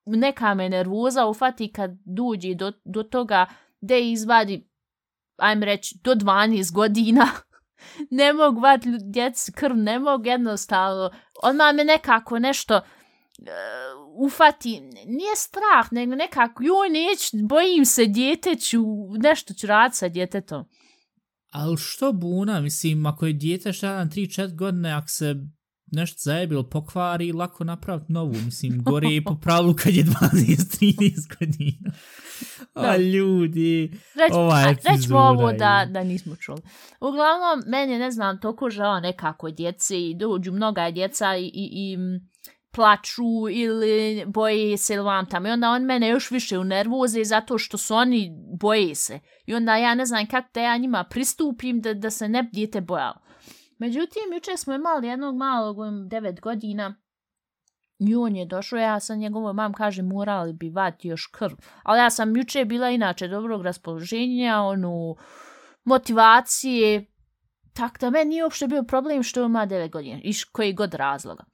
[0.06, 3.46] neka me nervoza ufati kad duđi do, do toga
[3.80, 4.68] da izvadi,
[5.36, 7.26] ajme reći, do 12 godina.
[8.10, 11.10] ne mogu vati djeci krv, ne mogu jednostavno.
[11.42, 12.80] Odmah me nekako nešto
[14.16, 18.82] ufati, nije strah, nego nekako, joj, neć, bojim se, djete ću,
[19.18, 20.64] nešto ću raditi sa djetetom.
[21.50, 25.34] Ali što buna, mislim, ako je djete šta na 3-4 godine, ako se
[25.86, 31.92] nešto zajebilo pokvari, lako napraviti novu, mislim, gore je po pravilu kad je 12-13 godina.
[32.74, 36.60] A ljudi, Reć, ova epizoda rećemo ovo da, da nismo čuli.
[37.00, 41.96] Uglavnom, meni ne znam, toliko žao nekako djece i dođu mnoga djeca i, i, i
[42.74, 45.48] plaču ili boje se ili vam tamo.
[45.48, 49.20] I onda on mene još više unervoze zato što su oni boje se.
[49.46, 52.48] I onda ja ne znam kako da ja njima pristupim da, da se ne bi
[52.52, 53.20] dijete bojalo.
[53.78, 56.94] Međutim, juče smo imali jednog malog, um, devet godina,
[57.98, 61.56] i on je došao, ja sam njegovoj mam kaže morali bi vati još krv.
[61.82, 65.16] Ali ja sam juče bila inače dobrog raspoloženja, onu
[65.84, 67.06] motivacije,
[67.72, 71.44] tak da meni nije uopšte bio problem što ima 9 godina, iš koji god razloga.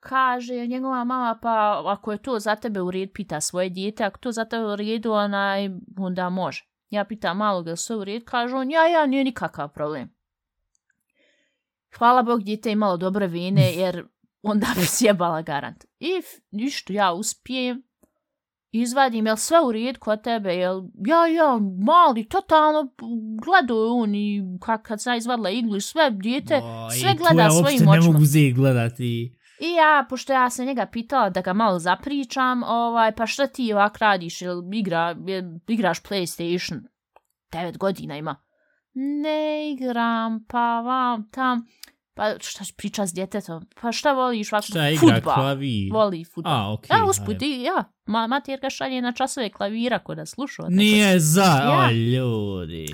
[0.00, 4.18] Kaže njegova mama, pa ako je to za tebe u red, pita svoje dijete, ako
[4.18, 6.64] to za tebe u redu, onaj, onda može.
[6.90, 8.24] Ja pitam malog, je li sve u red?
[8.24, 10.10] Kaže on, ja, ja, nije nikakav problem.
[11.98, 14.06] Hvala Bog, dijete je imalo dobre vene, jer
[14.42, 15.84] onda bi sjebala garant.
[16.00, 16.10] I
[16.50, 17.82] ništa, ja uspijem,
[18.72, 22.94] izvadim, jel sve u red kod tebe, jel, ja, ja, mali, totalno,
[23.44, 24.42] gledao je on i
[24.82, 26.60] kad sam izvadila iglu i sve, dijete,
[27.00, 28.12] sve gleda ja svojim uopšte ne očima.
[28.12, 29.37] mogu gledati.
[29.60, 33.72] I ja, pošto ja sam njega pitala da ga malo zapričam, ovaj, pa šta ti
[33.72, 36.80] ovak radiš, jel igra, jel igraš PlayStation,
[37.52, 38.36] 9 godina ima.
[38.94, 41.66] Ne igram, pa vam tam,
[42.18, 45.34] pa šta ću pričat s djetetom, pa šta voliš ovako, Šta igra Fudbal.
[45.34, 45.88] klavi?
[45.92, 46.52] Voli futbol.
[46.52, 46.96] A, okej.
[46.96, 50.62] ja, usput, i ja, ma, mater ga šalje na časove klavira kod da sluša.
[50.62, 51.86] tako Nije za, Ja.
[51.86, 52.86] o ljudi.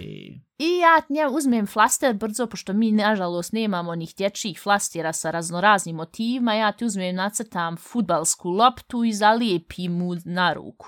[0.59, 5.97] I ja nje uzmem flaster brzo, pošto mi nažalost nemamo onih dječjih flastera sa raznoraznim
[5.97, 10.87] motivima, ja ti uzmem nacrtam futbalsku loptu i zalijepim mu na ruku.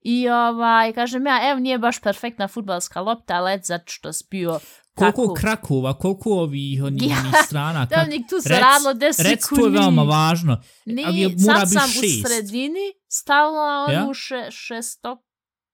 [0.00, 4.58] I ovaj, kažem ja, evo nije baš perfektna futbalska lopta, ali zato što si bio
[4.98, 7.86] Koliko tako- krakova, koliko ovih onih, Ja, strana.
[7.86, 10.60] kak- Dominik, tu se Rec- radilo 10 Rec, to je veoma važno.
[10.86, 12.04] Ni, ali je- mora sad sam šest.
[12.24, 14.14] u sredini stavila onu Ja?
[14.14, 15.22] še, šesto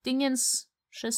[0.03, 0.41] dingens.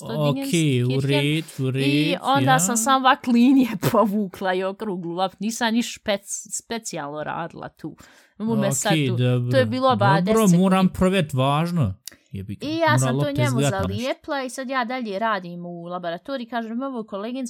[0.01, 1.83] Okej, u red, u red.
[1.83, 2.59] I onda ja.
[2.59, 5.37] sam sam ovak linije povukla i okruglu loptu.
[5.39, 6.21] Nisam niš špec,
[6.53, 7.95] specijalno radila tu.
[8.37, 9.15] Mu me sad tu.
[9.15, 9.51] dobro.
[9.51, 10.93] to je bilo ba Dobro, 10 moram sekundi.
[10.93, 11.93] provjeriti važno.
[12.31, 15.65] Jebi ga, I ja mora sam to njemu pa zalijepla i sad ja dalje radim
[15.65, 16.47] u laboratoriji.
[16.47, 17.49] Kažem, ovo koleginc,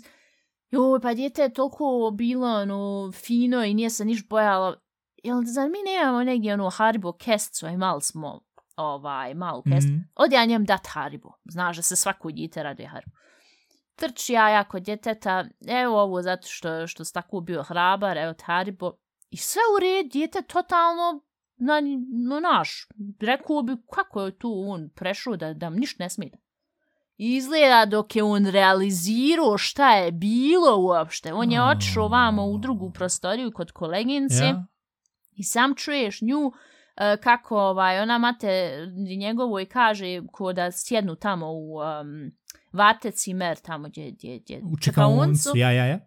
[0.69, 4.75] joj, pa djete je toliko bilo ono, fino i nije se niš bojalo.
[5.23, 8.41] Jel, zar mi nemamo negdje ono Haribo kesticu, a imali smo
[8.75, 9.93] ovaj, malu kesticu.
[9.93, 10.01] Mhm.
[10.15, 11.29] Odi ja njem dat Haribo.
[11.45, 13.15] Znaš da se svako djete raduje Haribo.
[13.95, 18.33] Trči ja ja kod djeteta, evo ovo zato što, što si tako bio hrabar, evo
[18.45, 18.91] Haribo.
[19.29, 21.23] I sve u red, djete totalno
[21.55, 21.81] na,
[22.29, 22.87] na naš.
[23.21, 26.37] Rekao bi kako je tu on prešao da, da ništa ne smeta.
[27.17, 31.33] I Izgleda dok je on realizirao šta je bilo uopšte.
[31.33, 34.43] On je otišao vamo u drugu prostoriju kod kolegince.
[34.43, 34.65] Ja?
[35.31, 36.51] I sam čuješ nju
[36.95, 38.77] e, kako ovaj, ona mate
[39.17, 42.31] njegovoj kaže ko da sjednu tamo u um,
[42.71, 45.99] vatecimer, tamo gdje, gdje, gdje U čekauncu, ja, ja, ja.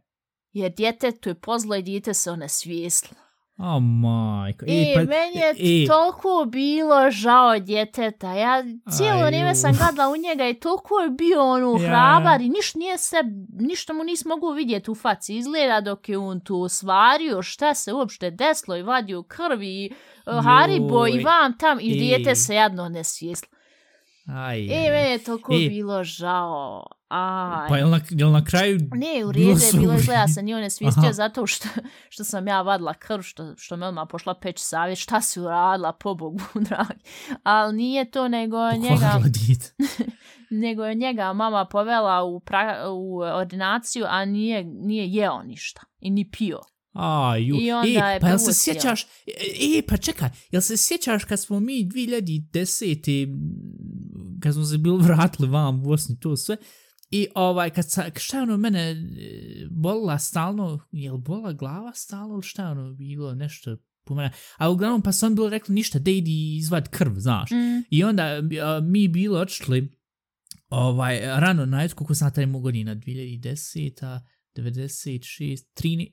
[0.53, 3.17] Jer djete, to je pozlo i djete se one svijeslo.
[3.63, 4.65] O, majko.
[4.69, 8.33] I pa, meni je e, toliko bilo žao djeteta.
[8.33, 11.89] Ja cijelo Aj, vrijeme sam gledala u njega i toliko je bio ono Ja.
[11.89, 13.17] hrabar i niš nije se,
[13.53, 15.37] ništa mu nisam mogu vidjeti u faci.
[15.37, 19.91] Izgleda dok je on tu osvario šta se uopšte desilo i vadio krvi i
[20.27, 21.99] uh, Haribo i vam tam i E.
[21.99, 23.49] dijete se jadno ne svijeslo.
[24.27, 24.91] Aj, I aj.
[24.91, 25.69] meni je toliko E.
[25.69, 26.87] bilo žao.
[27.11, 27.69] Aj.
[27.69, 28.79] Pa jel na, jel na kraju...
[28.93, 30.01] Ne, u redu je bilo redu.
[30.01, 31.13] izgleda se nije on svistio Aha.
[31.13, 31.69] zato što,
[32.09, 35.93] što sam ja vadila krv, što, što me odmah pošla peć savjet, šta si uradila,
[35.93, 37.01] po Bogu, dragi.
[37.43, 39.75] Ali nije to, nego njega, Pokvarila dijete.
[40.65, 46.11] nego je njega mama povela u, pra, u ordinaciju, a nije, nije jeo ništa i
[46.11, 46.61] ni pio.
[46.93, 47.57] A, ju.
[47.61, 51.25] I onda e, je pa jel se sjećaš, e, e, pa čekaj, jel se sjećaš
[51.25, 53.25] kad smo mi 2010.
[53.25, 56.57] m, kad smo se bili vratili vam u Bosni, to sve,
[57.11, 58.97] I ovaj, kad sa, šta je ono mene e,
[59.71, 64.33] bolila stalno, je li bola glava stalno ili šta je ono bilo, nešto po mene.
[64.57, 67.51] A uglavnom pa su on bilo rekli ništa, da idi izvad krv, znaš.
[67.51, 67.85] Mm.
[67.91, 68.25] I onda
[68.63, 69.91] a, mi bilo odšli
[70.69, 74.21] ovaj, rano na etku, ko sam taj godina, 2010
[74.55, 76.13] 96, 13,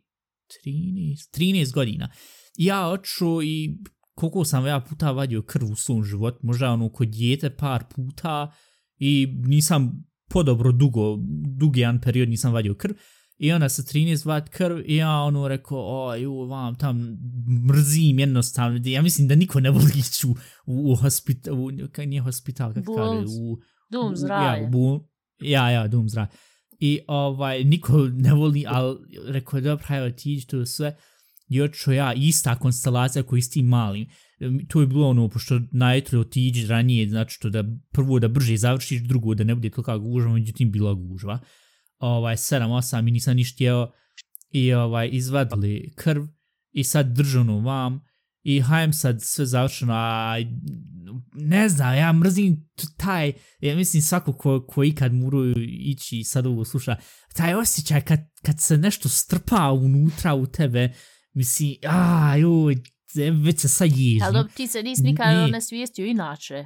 [0.66, 2.10] 13, 13 godina.
[2.58, 3.78] Ja odšao i
[4.16, 8.52] koliko sam ja puta vadio krv u svom životu, možda ono kod djete par puta
[8.98, 11.18] i nisam podobro dugo,
[11.58, 12.94] dugi jedan period nisam vadio krv.
[13.38, 17.18] I onda sa 13 vat krv i ja ono rekao, oj, u, vam tam
[17.68, 18.80] mrzim jednostavno.
[18.86, 20.36] Ja mislim da niko ne voli ići u,
[20.66, 23.58] u, u hospital, u, kaj nije hospital, kako kaže, u...
[23.92, 24.64] Dum u- zdravlja.
[24.64, 25.08] Ja, bu,
[25.40, 26.32] ja, ja, dum zdravlja.
[26.80, 30.98] I ovaj, niko ne voli, ali rekao dobro, hajde, otiđi to sve.
[31.50, 34.08] I očeo ja, ista konstelacija koji s tim malim.
[34.68, 39.02] To je bilo ono, pošto najtro otiđi ranije, znači to da prvo da brže završiš,
[39.02, 41.40] drugo da ne bude tolika gužva, međutim bila gužva.
[42.00, 43.92] Ovaj, 7-8 i nisam ništa jeo
[44.52, 46.24] i ovaj, izvadili krv
[46.72, 48.02] i sad držano vam
[48.44, 50.36] i hajem sad sve završeno, a
[51.34, 56.46] ne znam, ja mrzim taj, ja mislim svako ko, ko ikad moraju ići i sad
[56.46, 56.96] ovo sluša,
[57.36, 60.94] taj osjećaj kad, kad se nešto strpa unutra u tebe,
[61.34, 62.76] mislim, a, joj,
[63.18, 64.22] već se sad ježim.
[64.24, 65.48] Ali ti se nisi nikad Ne.
[65.48, 66.66] ne svijestio inače.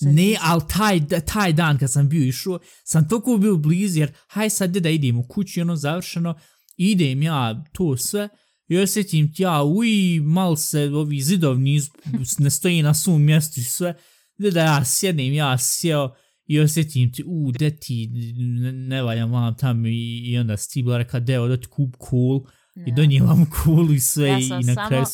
[0.00, 4.50] Ne, ali taj, taj dan kad sam bio išao, sam toliko bio blizu, jer haj
[4.50, 6.34] sad da idem u kući, ono završeno,
[6.76, 8.28] idem ja to sve,
[8.68, 11.90] i osjetim ja, uj, mal se ovi zidovi niz,
[12.38, 13.94] ne stoji na svom mjestu i sve,
[14.38, 16.14] da da ja sjednem, ja sjeo,
[16.46, 20.70] i osjetim ti, u, de ti, ne, ne valja vam tam, i, i onda si
[20.70, 22.40] ti bila rekla, deo, da ti kup kul,
[22.76, 22.94] i Ja.
[22.94, 25.04] donijela mu kulu i sve, Ja i, na kraju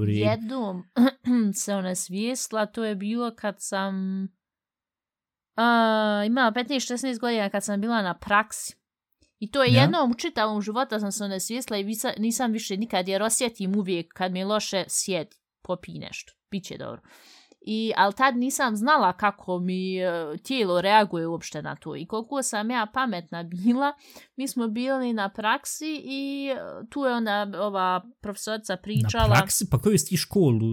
[0.00, 0.18] u redu.
[0.18, 0.84] Jednom
[1.62, 4.24] se ona svijestila, to je bilo kad sam
[5.56, 8.76] a, imala 15-16 godina kad sam bila na praksi.
[9.38, 9.82] I to je Ja.
[9.82, 13.76] jednom u čitavom života sam se ona svijestila i visa, nisam više nikad, jer osjetim
[13.76, 17.00] uvijek kad mi je loše, sjedi, popi nešto, bit će dobro.
[17.66, 21.96] I, ali tad nisam znala kako mi e, tijelo reaguje uopšte na to.
[21.96, 23.92] I koliko sam ja pametna bila,
[24.36, 29.26] mi smo bili na praksi i e, tu je onda ova profesorica pričala...
[29.26, 30.66] Na praksi, pa koju si ti školu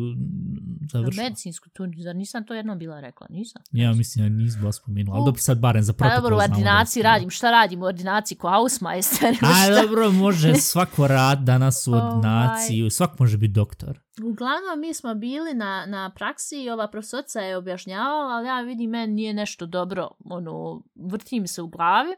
[0.84, 1.23] završila?
[1.23, 3.62] Medicinsku, tu, zar nisam to jednom bila rekla, nisam.
[3.71, 6.36] Ja mislim da nisi bila spomenula, ali U- dobro sad barem za Pa protokol dobro,
[6.36, 10.56] u da ordinaciji si- radim, šta radim u ordinaciji ko Hausmeister ili A dobro, može
[10.56, 12.08] svako rad danas u Ovaj.
[12.08, 13.99] ordinaciji, svak može biti doktor.
[14.23, 18.89] Uglavnom, mi smo bili na, na praksi i ova profesorica je objašnjavala, ali ja vidim,
[18.89, 22.15] meni nije nešto dobro, ono, vrti mi se u glavi,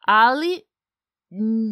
[0.00, 0.60] ali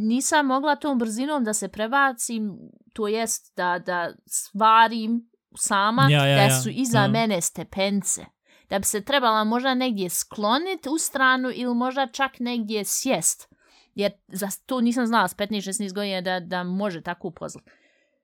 [0.09, 2.59] nisam mogla tom brzinom da se prebacim,
[2.93, 7.09] to jest da, da stvarim sama, Ja, ja, da ja, su iza ja.
[7.09, 8.25] mene stepence.
[8.71, 13.49] Da bi se trebala možda negdje skloniti u stranu ili možda čak negdje sjest.
[13.95, 17.71] Jer za to nisam znala s 15-16 godina da, da može tako upozlati.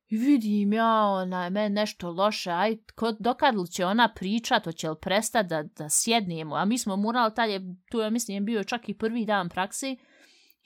[0.08, 4.90] I vidim ja, ona, meni nešto loše, aj, ko, dokad li će ona pričat, hoće
[4.90, 8.40] li prestat da, da sjednemo, a mi smo morali, tad je, tu ja mislim je
[8.40, 9.96] bio čak i prvi dan praksi,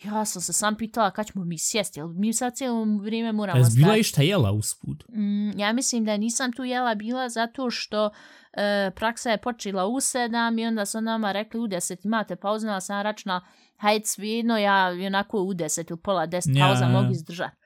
[0.05, 3.59] ja sam se sam pitala kad ćemo mi sjesti, jel mi sad cijelo vrijeme moramo
[3.59, 4.01] Jesi bila stati?
[4.01, 5.05] išta jela usput?
[5.09, 8.11] Mm, ja mislim da nisam tu jela bila zato što
[8.53, 12.69] e, praksa je počela u sedam i onda su nama rekli u deset imate pauzu,
[12.69, 13.41] ali sam računala,
[13.77, 17.62] hajde svijedno, ja onako u deset ili pola deset Ja, pauza mogu izdržati.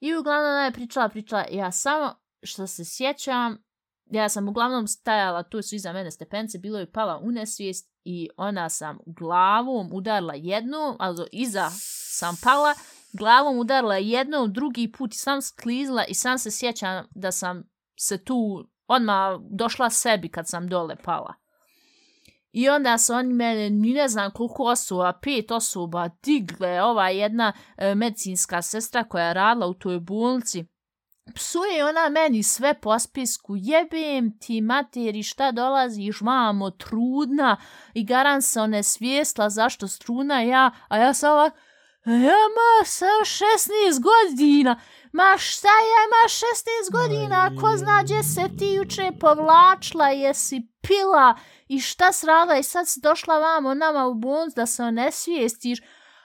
[0.00, 3.58] I uglavnom ona je pričala, pričala, ja samo što se sjećam,
[4.10, 8.28] ja sam uglavnom stajala, tu su iza mene stepence, bilo je pala u nesvijest i
[8.36, 11.70] ona sam glavom udarila jednu, ali iza
[12.18, 12.74] sam pala,
[13.12, 17.62] glavom udarila jednom, drugi put i sam sklizla i sam se sjećam da sam
[18.00, 21.34] se tu odmah došla sebi kad sam dole pala.
[22.56, 27.52] I onda su oni mene, ni ne znam koliko osoba, pet osoba, digle, ova jedna
[27.76, 30.64] e, medicinska sestra koja je radila u toj bolnici,
[31.34, 37.56] psuje ona meni sve po spisku, jebem ti materi šta dolaziš, mamo, trudna,
[37.94, 41.52] i garan se one svijestla zašto struna ja, a ja sam ovak,
[42.06, 43.48] ja ma sa 16
[44.02, 44.80] godina,
[45.12, 51.36] ma šta ja ima 16 godina, ko zna gdje se ti juče povlačila, jesi pila?
[51.68, 55.80] I šta srala i sad si došla vamo nama u bonc da se onesvijestiš,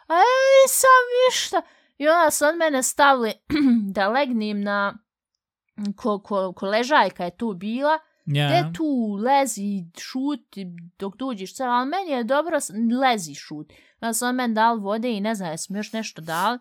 [0.07, 0.23] a ja
[0.63, 1.61] nisam ništa.
[1.97, 3.33] I onda su od mene stavili
[3.95, 4.97] da legnem na
[5.95, 8.47] ko, ko, ko ležajka je tu bila, Ja.
[8.47, 10.67] Gde tu lezi, šuti
[10.99, 12.57] dok dođeš sve, ali meni je dobro,
[13.01, 13.73] lezi šut.
[14.01, 16.57] Onda su on meni dal vode i ne znam, jesam još nešto dal.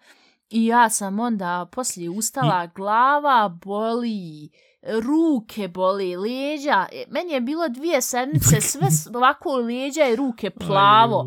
[0.50, 4.50] I ja sam onda poslije ustala, glava boli,
[4.82, 6.86] ruke boli, leđa.
[6.92, 11.26] E, Meni je bilo dvije sedmice, sve ovako leđa i ruke plavo.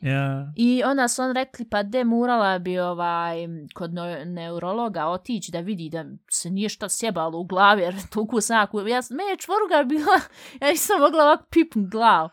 [0.00, 0.52] Ja.
[0.56, 3.36] I onda su on rekli, pa de morala bi ovaj,
[3.74, 3.90] kod
[4.26, 9.00] neurologa otići da vidi da se nije šta sjebalo u glavi, jer tuku sam ja
[9.10, 10.20] me čvoruga bila,
[10.60, 12.28] ja nisam mogla ovako pipnut glavu.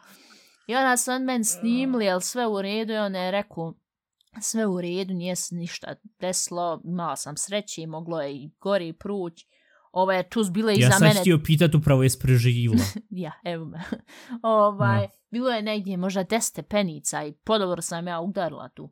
[0.67, 3.73] I onda su on meni snimili, ali sve u redu, i on je rekao,
[4.41, 8.93] sve u redu, nije se ništa desilo, imala sam sreće i moglo je i gori
[8.93, 9.45] pruć.
[9.97, 11.19] Ova je čuz bila Ja sam mene.
[11.19, 12.83] htio pitat upravo je preživjela.
[13.09, 13.79] Ja, evo me.
[14.41, 15.09] ovaj, Ja.
[15.31, 18.89] bilo je negdje možda 10 stepenica i podobro sam ja udarila tu.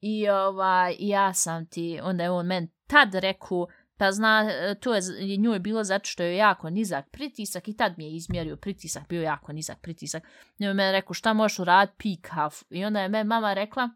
[0.00, 4.48] I ovaj, ja sam ti, onda je on men tad rekao, pa zna,
[4.80, 5.00] to je,
[5.38, 9.08] nju je bilo zato što je jako nizak pritisak i tad mi je izmjerio pritisak,
[9.08, 10.22] bio jako nizak pritisak.
[10.58, 12.64] I je meni rekao, šta možeš uraditi, pi kafu.
[12.70, 13.90] I onda je me mama rekla,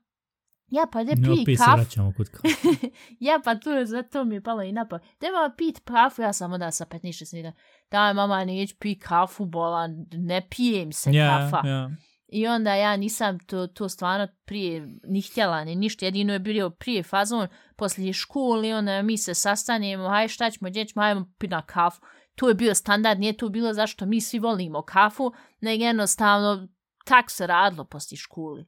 [0.68, 1.76] ja pa de No, pi opet se kafu.
[1.76, 2.48] vraćamo kod kafe.
[3.20, 5.00] ja pa tu je, zato mi je palo i napad.
[5.20, 7.52] Dema pit kafu, ja sam onda sa 15 snida.
[7.90, 11.68] Daj mama, neću pi kafu, bola, ne pijem se Ja, kafa.
[11.68, 11.90] ja.
[12.28, 16.70] I onda ja nisam to, to stvarno prije ni htjela ni ništa, jedino je bio
[16.70, 21.48] prije fazon poslije škole, onda mi se sastanemo, haj šta ćemo, gdje ćemo, hajmo pi
[21.48, 22.00] na kafu.
[22.34, 26.68] To je bio standard, nije to bilo zašto mi svi volimo kafu, nego jednostavno
[27.04, 28.64] tak se radilo poslije škole.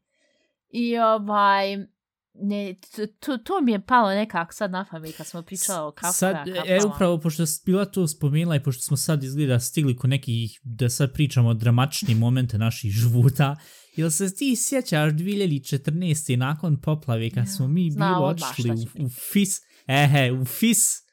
[0.70, 1.76] I ovaj,
[2.34, 2.74] ne,
[3.20, 6.18] to, to, mi je palo nekako sad na pamet kad smo pričali o kafu.
[6.18, 10.06] Sad, e, upravo, pošto si bila to spomenula i pošto smo sad izgleda stigli ko
[10.06, 13.56] nekih, da sad pričamo o dramatični momente naših života,
[13.96, 16.36] jel se ti sjećaš 2014.
[16.36, 21.08] nakon poplave kad smo mi bilo odmah odšli u, u FIS, ehe, u FIS,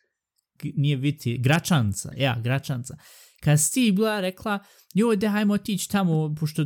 [0.64, 2.98] nije biti, Gračanca, ja, Gračanca,
[3.44, 4.60] kad si bila rekla,
[4.94, 6.66] joj, de, hajmo otići tamo, pošto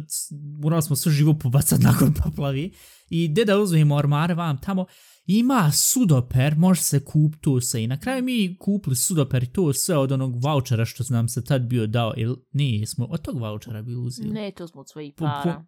[0.64, 2.74] morali smo sve živo pobacat nakon poplavi,
[3.10, 4.86] i de da uzmemo ormare vam tamo,
[5.26, 7.84] ima sudoper, može se kup to sve.
[7.84, 11.44] I na kraju mi kupili sudoper i to sve od onog vouchera što nam se
[11.44, 12.14] tad bio dao.
[12.18, 14.30] Ili, ne, smo od tog vouchera bili uzeli.
[14.30, 15.66] Ne, to smo od svojih para.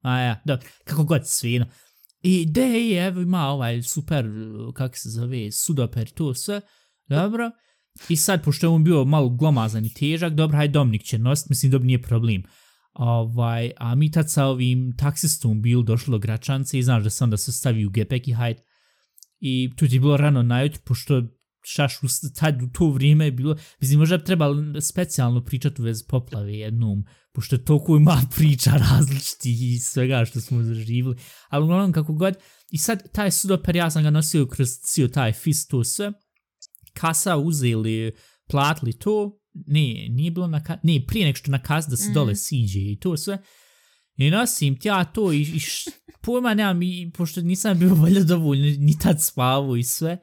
[0.00, 1.66] A ja, dobro, kako god svino.
[2.22, 4.26] I de, evo ima ovaj super,
[4.74, 6.60] kako se zove, sudoper i to sve.
[7.06, 7.50] Dobro.
[8.08, 11.48] I sad, pošto je on bio malo glomazan i težak, dobro, hajde Dominik će nost,
[11.48, 12.42] mislim, dobro, nije problem.
[12.92, 17.24] Ovaj, a mi tad sa ovim taksistom bil došlo do Gračance i znaš da se
[17.24, 18.62] onda se stavi u gepek i hajde.
[19.40, 21.22] I tu ti je bilo rano najutro, pošto
[21.64, 22.06] šaš u
[22.38, 26.58] tad u to vrijeme je bilo, mislim, možda bi trebalo specijalno pričati u vezi poplave
[26.58, 31.16] jednom, pošto je toliko ima priča različitih i svega što smo zaživili.
[31.48, 32.34] Ali uglavnom kako god,
[32.70, 36.12] i sad taj sudoper, ja sam ga nosio kroz cijel taj fist, to sve,
[37.00, 38.12] kasa uzeli,
[38.46, 42.04] platili to, ne, nije bilo na kasa, ne, prije nek što na kasa da se
[42.04, 42.14] Mhm.
[42.14, 43.38] dole siđe i to sve,
[44.16, 48.24] I nosim ti ja to i, i š, pojma nemam, i, pošto nisam bio valjda
[48.24, 50.18] dovoljno ni tad spavu i sve.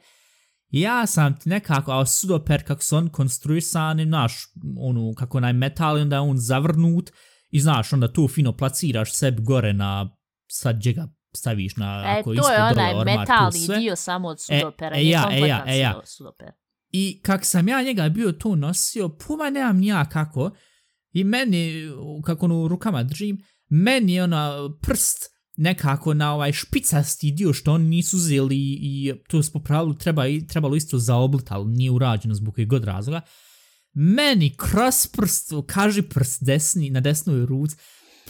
[0.70, 4.32] Ja sam ti nekako, a sudoper kako su on konstruisani, naš,
[4.78, 7.10] onu, kako onaj metal, onda je on zavrnut
[7.50, 10.16] i znaš, onda tu fino placiraš sebi gore na,
[10.48, 13.58] sad gdje ga staviš na, E, ako to ispod je dole onaj ormar, tu metalni
[13.58, 13.78] sve.
[13.78, 14.96] dio samo od sudopera.
[14.96, 15.92] e, nije ja, e, ja, e, ja.
[15.94, 16.48] sudo- sudoper.
[16.98, 20.50] I kak sam ja njega bio tu nosio, puma nemam nija kako,
[21.12, 21.88] i meni,
[22.24, 25.18] kako ono u rukama držim, meni je ona prst
[25.56, 30.76] nekako na ovaj špicasti dio što oni nisu uzeli i, to smo pravilu treba, trebalo
[30.76, 33.20] isto zaoblit, ali nije urađeno zbog kojeg god razloga.
[33.92, 37.70] Meni kroz prst, kaži prst desni, na desnoj ruc,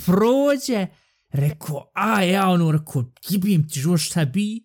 [0.07, 0.87] prođe,
[1.31, 4.63] rekao, a ja ono, reko, gibim ti život šta bi,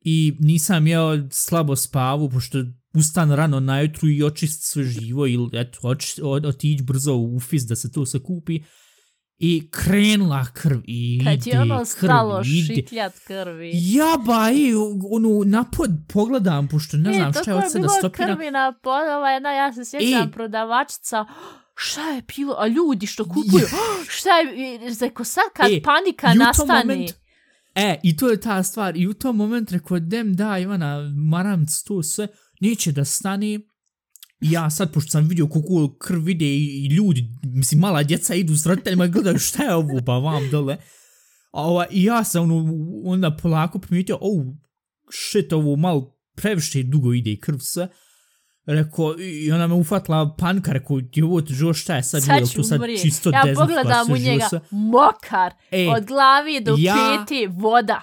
[0.00, 5.78] i nisam jeo slabo spavu, pošto ustan rano najutru i očist sve živo ili eto,
[5.82, 8.60] oč, otići brzo u fis da se to se kupi.
[9.40, 13.70] I krenula krv i Kad ide je ono krv, stalo šitljat krvi.
[13.74, 14.72] Jaba, i
[15.10, 18.26] ono, napod pogledam, pošto ne znam šta je od sada bilo stopira.
[18.26, 21.24] krvi na podova, jedna, ja se sjećam, I- prodavačica,
[21.74, 23.66] šta je bilo, a ljudi što kupuju,
[24.08, 27.14] šta je, i reko sad kad E, panika I nastane, momentu-
[27.74, 28.96] E, i to je ta stvar.
[28.96, 30.98] I u tom momentu rekao, dem da, Ivana,
[31.30, 32.28] maramc to sve,
[32.60, 33.60] neće da stane.
[34.40, 38.66] Ja sad, pošto sam vidio koliko krv ide i, ljudi, mislim, mala djeca idu s
[38.66, 40.76] roditeljima i gledaju šta je ovo, pa vam dole.
[41.52, 42.72] A ova, I ja sam ono,
[43.04, 44.46] onda polako primijetio, oh,
[45.12, 47.88] shit, ovo malo previše dugo ide i krv sve.
[48.66, 52.56] Rekao, i ona me ufatila panika, rekao, je ovo jo šta je sad, sad ću
[52.56, 53.02] to sad umrijet.
[53.02, 58.02] čisto Ja dezinflacija, pogledam u živo njega, mokar, E, od glavi do ja- peti voda.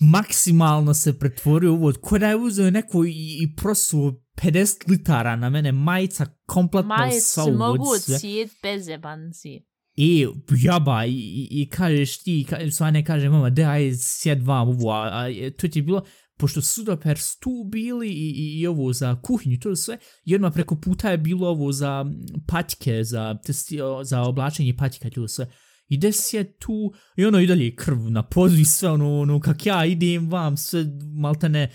[0.00, 5.36] Maksimalno se pretvorio u ovo, ko da je uzeo neko i, i prosuo 50 litara
[5.36, 9.62] na mene, majica kompletno Majice sva se u mogu ocijet bez jebanci.
[9.96, 10.26] I
[10.62, 14.92] jaba, i, i, i kažeš ti, ka, Svane kaže, mama, de, aj, sjed vam ovo,
[14.92, 16.02] a, a e, to ti je bilo,
[16.38, 20.52] pošto su doper stu bili i, i, i ovo za kuhinju, to sve, i odmah
[20.54, 22.04] preko puta je bilo ovo za
[22.46, 25.50] patike, za, testi, za oblačenje patika, to sve.
[25.90, 29.40] I des je tu, i ono i dalje krv na podu i sve ono, ono,
[29.40, 30.84] kak ja idem vam, sve
[31.14, 31.70] maltene,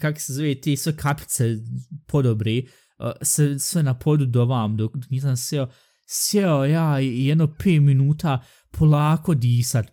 [0.00, 1.56] kak se zove, te sve kapice
[2.06, 2.64] podobri, e,
[3.22, 5.68] sve, sve na podu do vam, dok, dok nisam seo,
[6.06, 9.86] sjeo ja i jedno 5 minuta polako disat.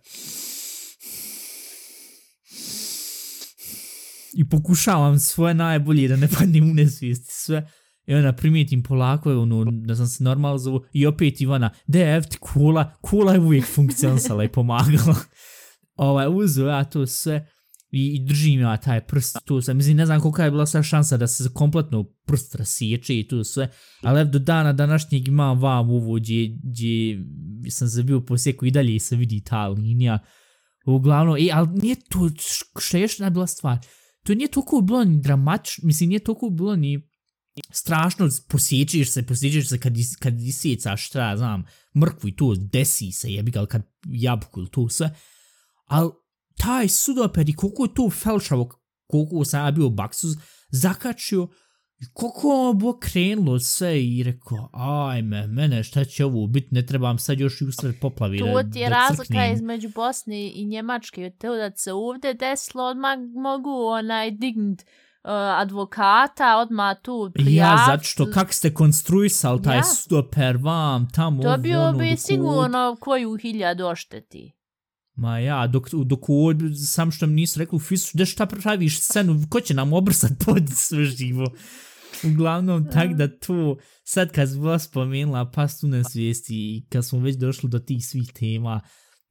[4.34, 7.70] I pokušavam svoje najbolje da ne padnem u nesvijesti sve.
[8.08, 10.82] I onda primijetim polako, ono, da sam se normalno.
[10.92, 15.16] I opet Ivana, da je ti kula, kula je uvijek funkcionisala i pomagala.
[15.94, 17.48] ovaj, uzo ja to sve
[17.90, 19.74] i, i držim ja taj prst tu sve.
[19.74, 23.44] Mislim, ne znam kolika je bila sva šansa da se kompletno prst rasiječe i tu
[23.44, 23.70] sve.
[24.02, 27.24] Ali do dana današnjeg imam vam uvo gdje, gdje
[27.70, 30.18] sam se bio posjeku i dalje se vidi ta linija.
[30.86, 32.30] Uglavnom, e, ali nije to,
[32.78, 33.78] što je još najbila stvar,
[34.24, 37.07] to nije toliko bilo ni dramatično, mislim, nije toliko bilo ni
[37.70, 41.64] strašno, posjećiš se, posjećiš se kad, is, kad isjecaš, šta ja znam,
[41.96, 45.14] mrkvu i to desi se, jebi ga, kad jabuku ili to sve,
[45.84, 46.10] ali
[46.56, 48.68] taj sudoper i koliko je to felšavo,
[49.06, 50.28] koliko sam ja bio u baksu,
[50.70, 51.48] zakačio,
[52.00, 56.86] i koliko je bo krenulo sve i rekao, ajme, mene šta će ovo biti, ne
[56.86, 61.32] trebam sad još i usred poplavi da, Tu ti je razlika između Bosne i Njemačke,
[61.38, 64.82] to da se ovdje desilo, odmah mogu onaj dignut
[65.32, 67.56] advokata, odmah tu prijaviti.
[67.56, 69.82] Ja, zato što kak ste konstruisali taj ja.
[69.82, 74.52] stoper vam, tamo, to bio ono, bi sigurno koju hiljadu ošteti.
[75.14, 76.20] Ma ja, dok, dok
[76.86, 80.32] sam što mi nisu rekli u fisu, da šta praviš scenu, ko će nam obrsat
[80.46, 81.46] pod sve živo?
[82.24, 87.18] Uglavnom, tak da to, sad kad smo spomenula pas tu na svijesti i kad smo
[87.18, 88.80] već došli do tih svih tema,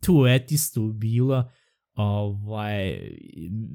[0.06, 1.50] to je isto bilo,
[1.98, 3.00] ovaj,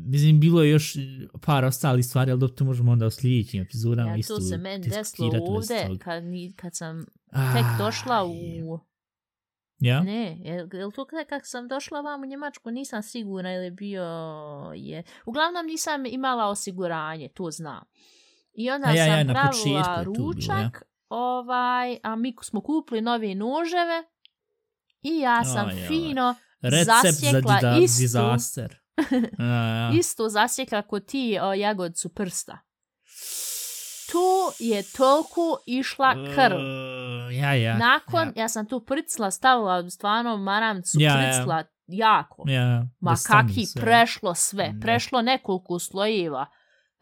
[0.06, 0.96] mislim, bilo je još
[1.40, 4.42] par ostali stvari, ali dobro, to možemo onda u sljedećim epizodama ja, isto Ja, to
[4.42, 6.22] se meni desilo ovdje, kad,
[6.56, 8.78] kad sam tek došla u...
[9.78, 10.02] Ja?
[10.02, 13.70] Ne, je, je li to kada kak sam došla vam u Njemačku, nisam sigurna ili
[13.70, 14.04] bio
[14.76, 15.02] je...
[15.26, 17.84] Uglavnom nisam imala osiguranje, to znam.
[18.54, 20.70] I onda ja, sam ja, pravila ručak, bilo, ja.
[21.08, 24.04] ovaj, a mi smo kupili nove noževe
[25.02, 28.80] i ja sam oh, fino Recept zasjekla za istu, disaster.
[29.38, 29.90] ja, ja.
[29.98, 32.58] istu zasjekla kod ti o jagodcu prsta.
[34.12, 36.56] Tu je toliko išla krv.
[36.56, 37.76] Uh, ja, ja.
[37.76, 38.42] Nakon, ja.
[38.42, 41.64] ja sam tu pricla, stavila stvarno maramcu, ja, pricla ja.
[41.86, 42.44] jako.
[42.46, 43.82] Ja, Ma kaki, sve.
[43.82, 44.74] prešlo sve.
[44.80, 46.46] Prešlo nekoliko slojeva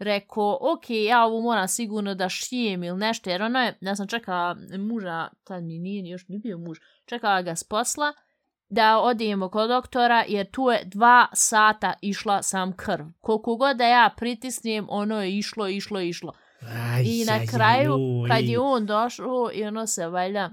[0.00, 4.06] rekao, ok, ja ovo moram sigurno da šijem ili nešto, jer ono je, ja sam
[4.06, 8.12] čekala muža, tad mi nije još ni bio muž, čekala ga s posla,
[8.70, 13.04] da odijemo kod doktora, jer tu je dva sata išla sam krv.
[13.20, 16.32] Koliko god da ja pritisnijem, ono je išlo, išlo, išlo.
[16.60, 17.94] Aj, I na kraju,
[18.24, 20.50] aj, kad je on došao, i ono se valjda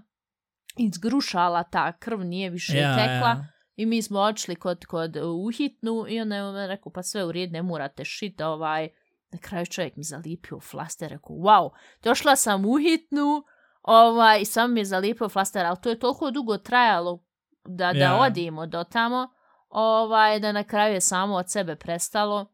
[0.78, 3.30] izgrušala ta krv, nije više ja, tekla.
[3.30, 3.47] Ja.
[3.76, 7.51] I mi smo odšli kod, kod uhitnu i onda je rekao, pa sve u red,
[7.51, 8.89] ne morate šiti ovaj,
[9.32, 11.70] Na kraju čovjek mi zalipio flaster, rekao, wow,
[12.03, 13.43] došla sam u hitnu,
[13.82, 17.26] ovaj, sam mi je zalipio flaster, ali to je toliko dugo trajalo
[17.68, 18.15] da, da ja.
[18.15, 19.30] odimo do tamo,
[19.70, 22.53] ovaj, da na kraju je samo od sebe prestalo.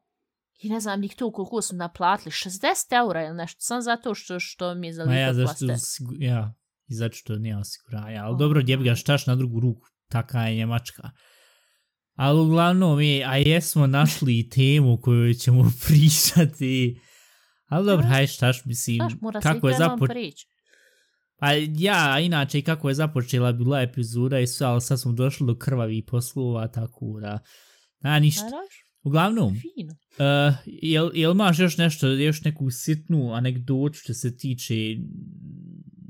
[0.59, 4.39] I ne znam, nik tu koliko su naplatili, 60 eura ili nešto, sam zato što,
[4.39, 5.67] što mi je zalipio ja, flaster.
[5.67, 6.53] Zašto, ja,
[6.87, 9.87] i zato što nije osiguranja, ali oh, dobro, gdje bi ga štaš na drugu ruku,
[10.09, 11.09] taka je Njemačka.
[12.15, 17.01] Ali uglavnom, mi, a jesmo našli temu koju ćemo pričati.
[17.65, 20.19] Ali dobro, hajde štaš, mislim, Znaš, kako je započela...
[21.43, 25.55] Pa ja, inače, kako je započela bila epizoda i sve, ali sad smo došli do
[25.55, 27.39] krvavi poslova, tako da...
[28.01, 28.45] A, ništa.
[29.01, 34.73] Uglavnom, uh, jel, jel imaš još nešto, još neku sitnu anegdotu što se tiče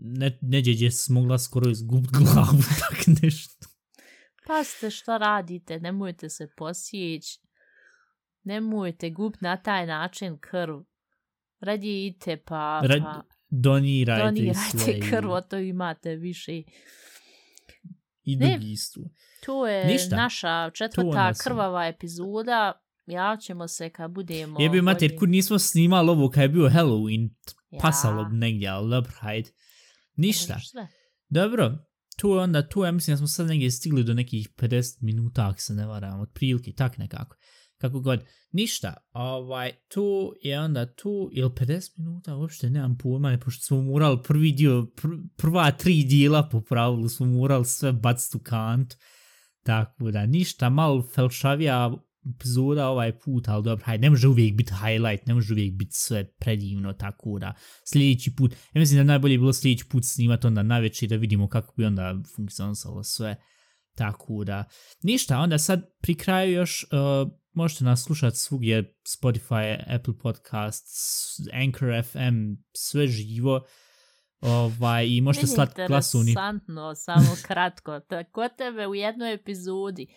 [0.02, 2.58] ne, neđe gdje si mogla skoro izgubiti glavu,
[2.90, 3.68] tak nešto?
[4.48, 7.40] Pazite što radite, nemojte se posjeći,
[8.44, 10.80] nemojte gup na taj način krv.
[11.60, 12.82] Radi idite pa...
[12.84, 15.00] Rad, pa donirajte, donirajte sve.
[15.10, 16.62] krv, o to imate više.
[18.24, 19.02] I drugi istu.
[19.46, 20.16] To je Ništa.
[20.16, 22.82] naša četvrta krvava epizoda.
[23.06, 24.62] Ja ćemo se kad budemo...
[24.62, 27.30] Jebi mater, kud nismo snimali ovo kad je bio Halloween,
[27.70, 27.80] ja.
[27.82, 29.50] pasalo bi negdje, ali dobro, hajde.
[30.16, 30.60] Ništa.
[31.30, 31.78] Dobro,
[32.18, 35.48] tu je onda, tu je, mislim da smo sad negdje stigli do nekih 50 minuta,
[35.50, 37.36] ako se ne varam, od prilike, tak nekako.
[37.84, 43.40] Kako god, ništa, ovaj, tu je onda tu, ili 50 minuta, uopšte nemam pojma, ne,
[43.40, 45.08] pošto smo morali prvi dio, pr
[45.38, 48.94] prva tri dijela po pravilu, smo morali sve baciti u kant,
[49.64, 51.92] tako da, ništa, malo felšavija
[52.36, 55.94] epizoda ovaj put, ali dobro, hajde, ne može uvijek biti highlight, ne može uvijek biti
[55.94, 57.54] sve predivno, tako da
[57.92, 61.48] sljedeći put, ja mislim da najbolje bilo sljedeći put snimati onda na večer da vidimo
[61.48, 63.36] kako bi onda funkcionisalo sve,
[63.96, 64.64] Tako da,
[65.04, 72.04] ništa, onda sad pri kraju još uh, možete nas slušati svugdje Spotify, Apple Podcasts, Anchor
[72.04, 73.66] FM, sve živo.
[74.42, 76.32] Ovaj, I možete slati glasuni.
[76.32, 78.00] Interesantno, samo kratko.
[78.00, 80.08] Tako tebe u jednoj epizodi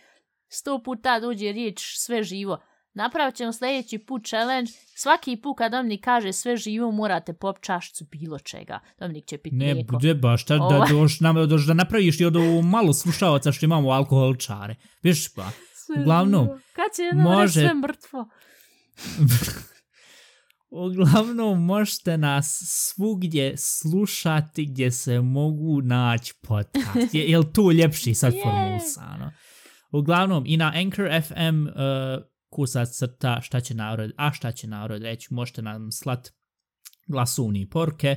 [0.48, 2.58] sto puta dođe riječ sve živo.
[2.94, 4.72] Napravit ćemo sljedeći put challenge.
[4.96, 8.80] Svaki put kad Dominik kaže sve živo, morate pop čašcu bilo čega.
[8.98, 9.92] Dominik će piti ne, mlijeko.
[9.92, 13.52] Ne, bude baš, da, da, doš, nam, doš, da napraviš i od ovo malo slušavaca
[13.52, 14.74] što imamo alkoholčare.
[15.02, 15.50] Viš pa,
[15.86, 16.58] sve uglavnom, živo.
[16.72, 17.60] Kad će jedno može...
[17.60, 18.28] sve mrtvo?
[20.86, 27.14] uglavnom, možete nas svugdje slušati gdje se mogu naći podcast.
[27.14, 28.42] Je, je li to ljepši sad yeah.
[28.42, 29.32] formulisano?
[29.92, 31.72] Uglavnom, i na Anchor FM uh,
[32.50, 36.32] kusac crta šta će narod, a šta će narod reći, možete nam slat
[37.06, 38.16] glasovni porke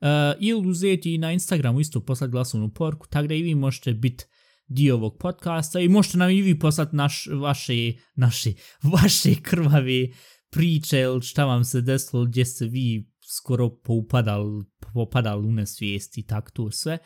[0.00, 0.08] uh,
[0.40, 4.24] ili uzeti na Instagramu isto poslati glasovnu porku, tako da i vi možete biti
[4.70, 7.72] dio ovog podcasta i možete nam i vi poslati naš, vaše,
[8.14, 8.52] naše,
[9.02, 10.14] vaše krvavi
[10.50, 14.64] priče ili šta vam se desilo gdje ste vi skoro poupadali,
[14.94, 16.98] popadali u nesvijest i tak to sve.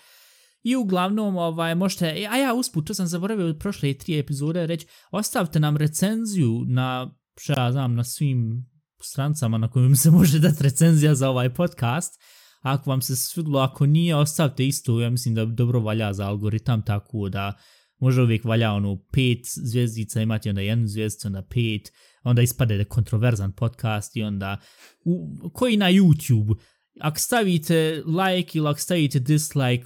[0.62, 4.87] I uglavnom, ovaj, možete, a ja usput, to sam zaboravio od prošle tri epizode reći,
[5.11, 8.67] ostavite nam recenziju na, šta ja znam, na svim
[9.03, 12.21] strancama na kojim se može dati recenzija za ovaj podcast.
[12.65, 16.83] Ako vam se svidlo, ako nije, ostavite isto, ja mislim da dobro valja za algoritam,
[16.83, 17.53] tako da
[17.99, 21.93] može uvijek valja ono pet zvijezdica, imati onda jednu zvijezdicu, onda pet,
[22.23, 24.61] onda ispade da kontroverzan podcast i onda,
[25.05, 26.55] u, koji na YouTube,
[27.01, 29.85] ako stavite like ili ako stavite dislike,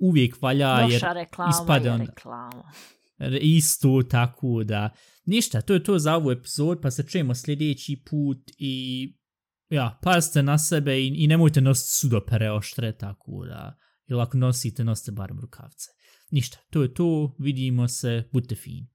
[0.00, 2.72] uvijek valja Loša jer reklama ispade on reklama.
[3.40, 4.90] isto tako da.
[5.24, 9.08] Ništa to je to za ovu epizod pa se čujemo sljedeći put i
[9.72, 14.84] ja pazite na sebe i, i nemojte nositi sudopere oštre tako da ili ako nosite
[14.84, 15.90] nosite barem rukavce.
[16.30, 18.91] Ništa to je to vidimo se budite fini.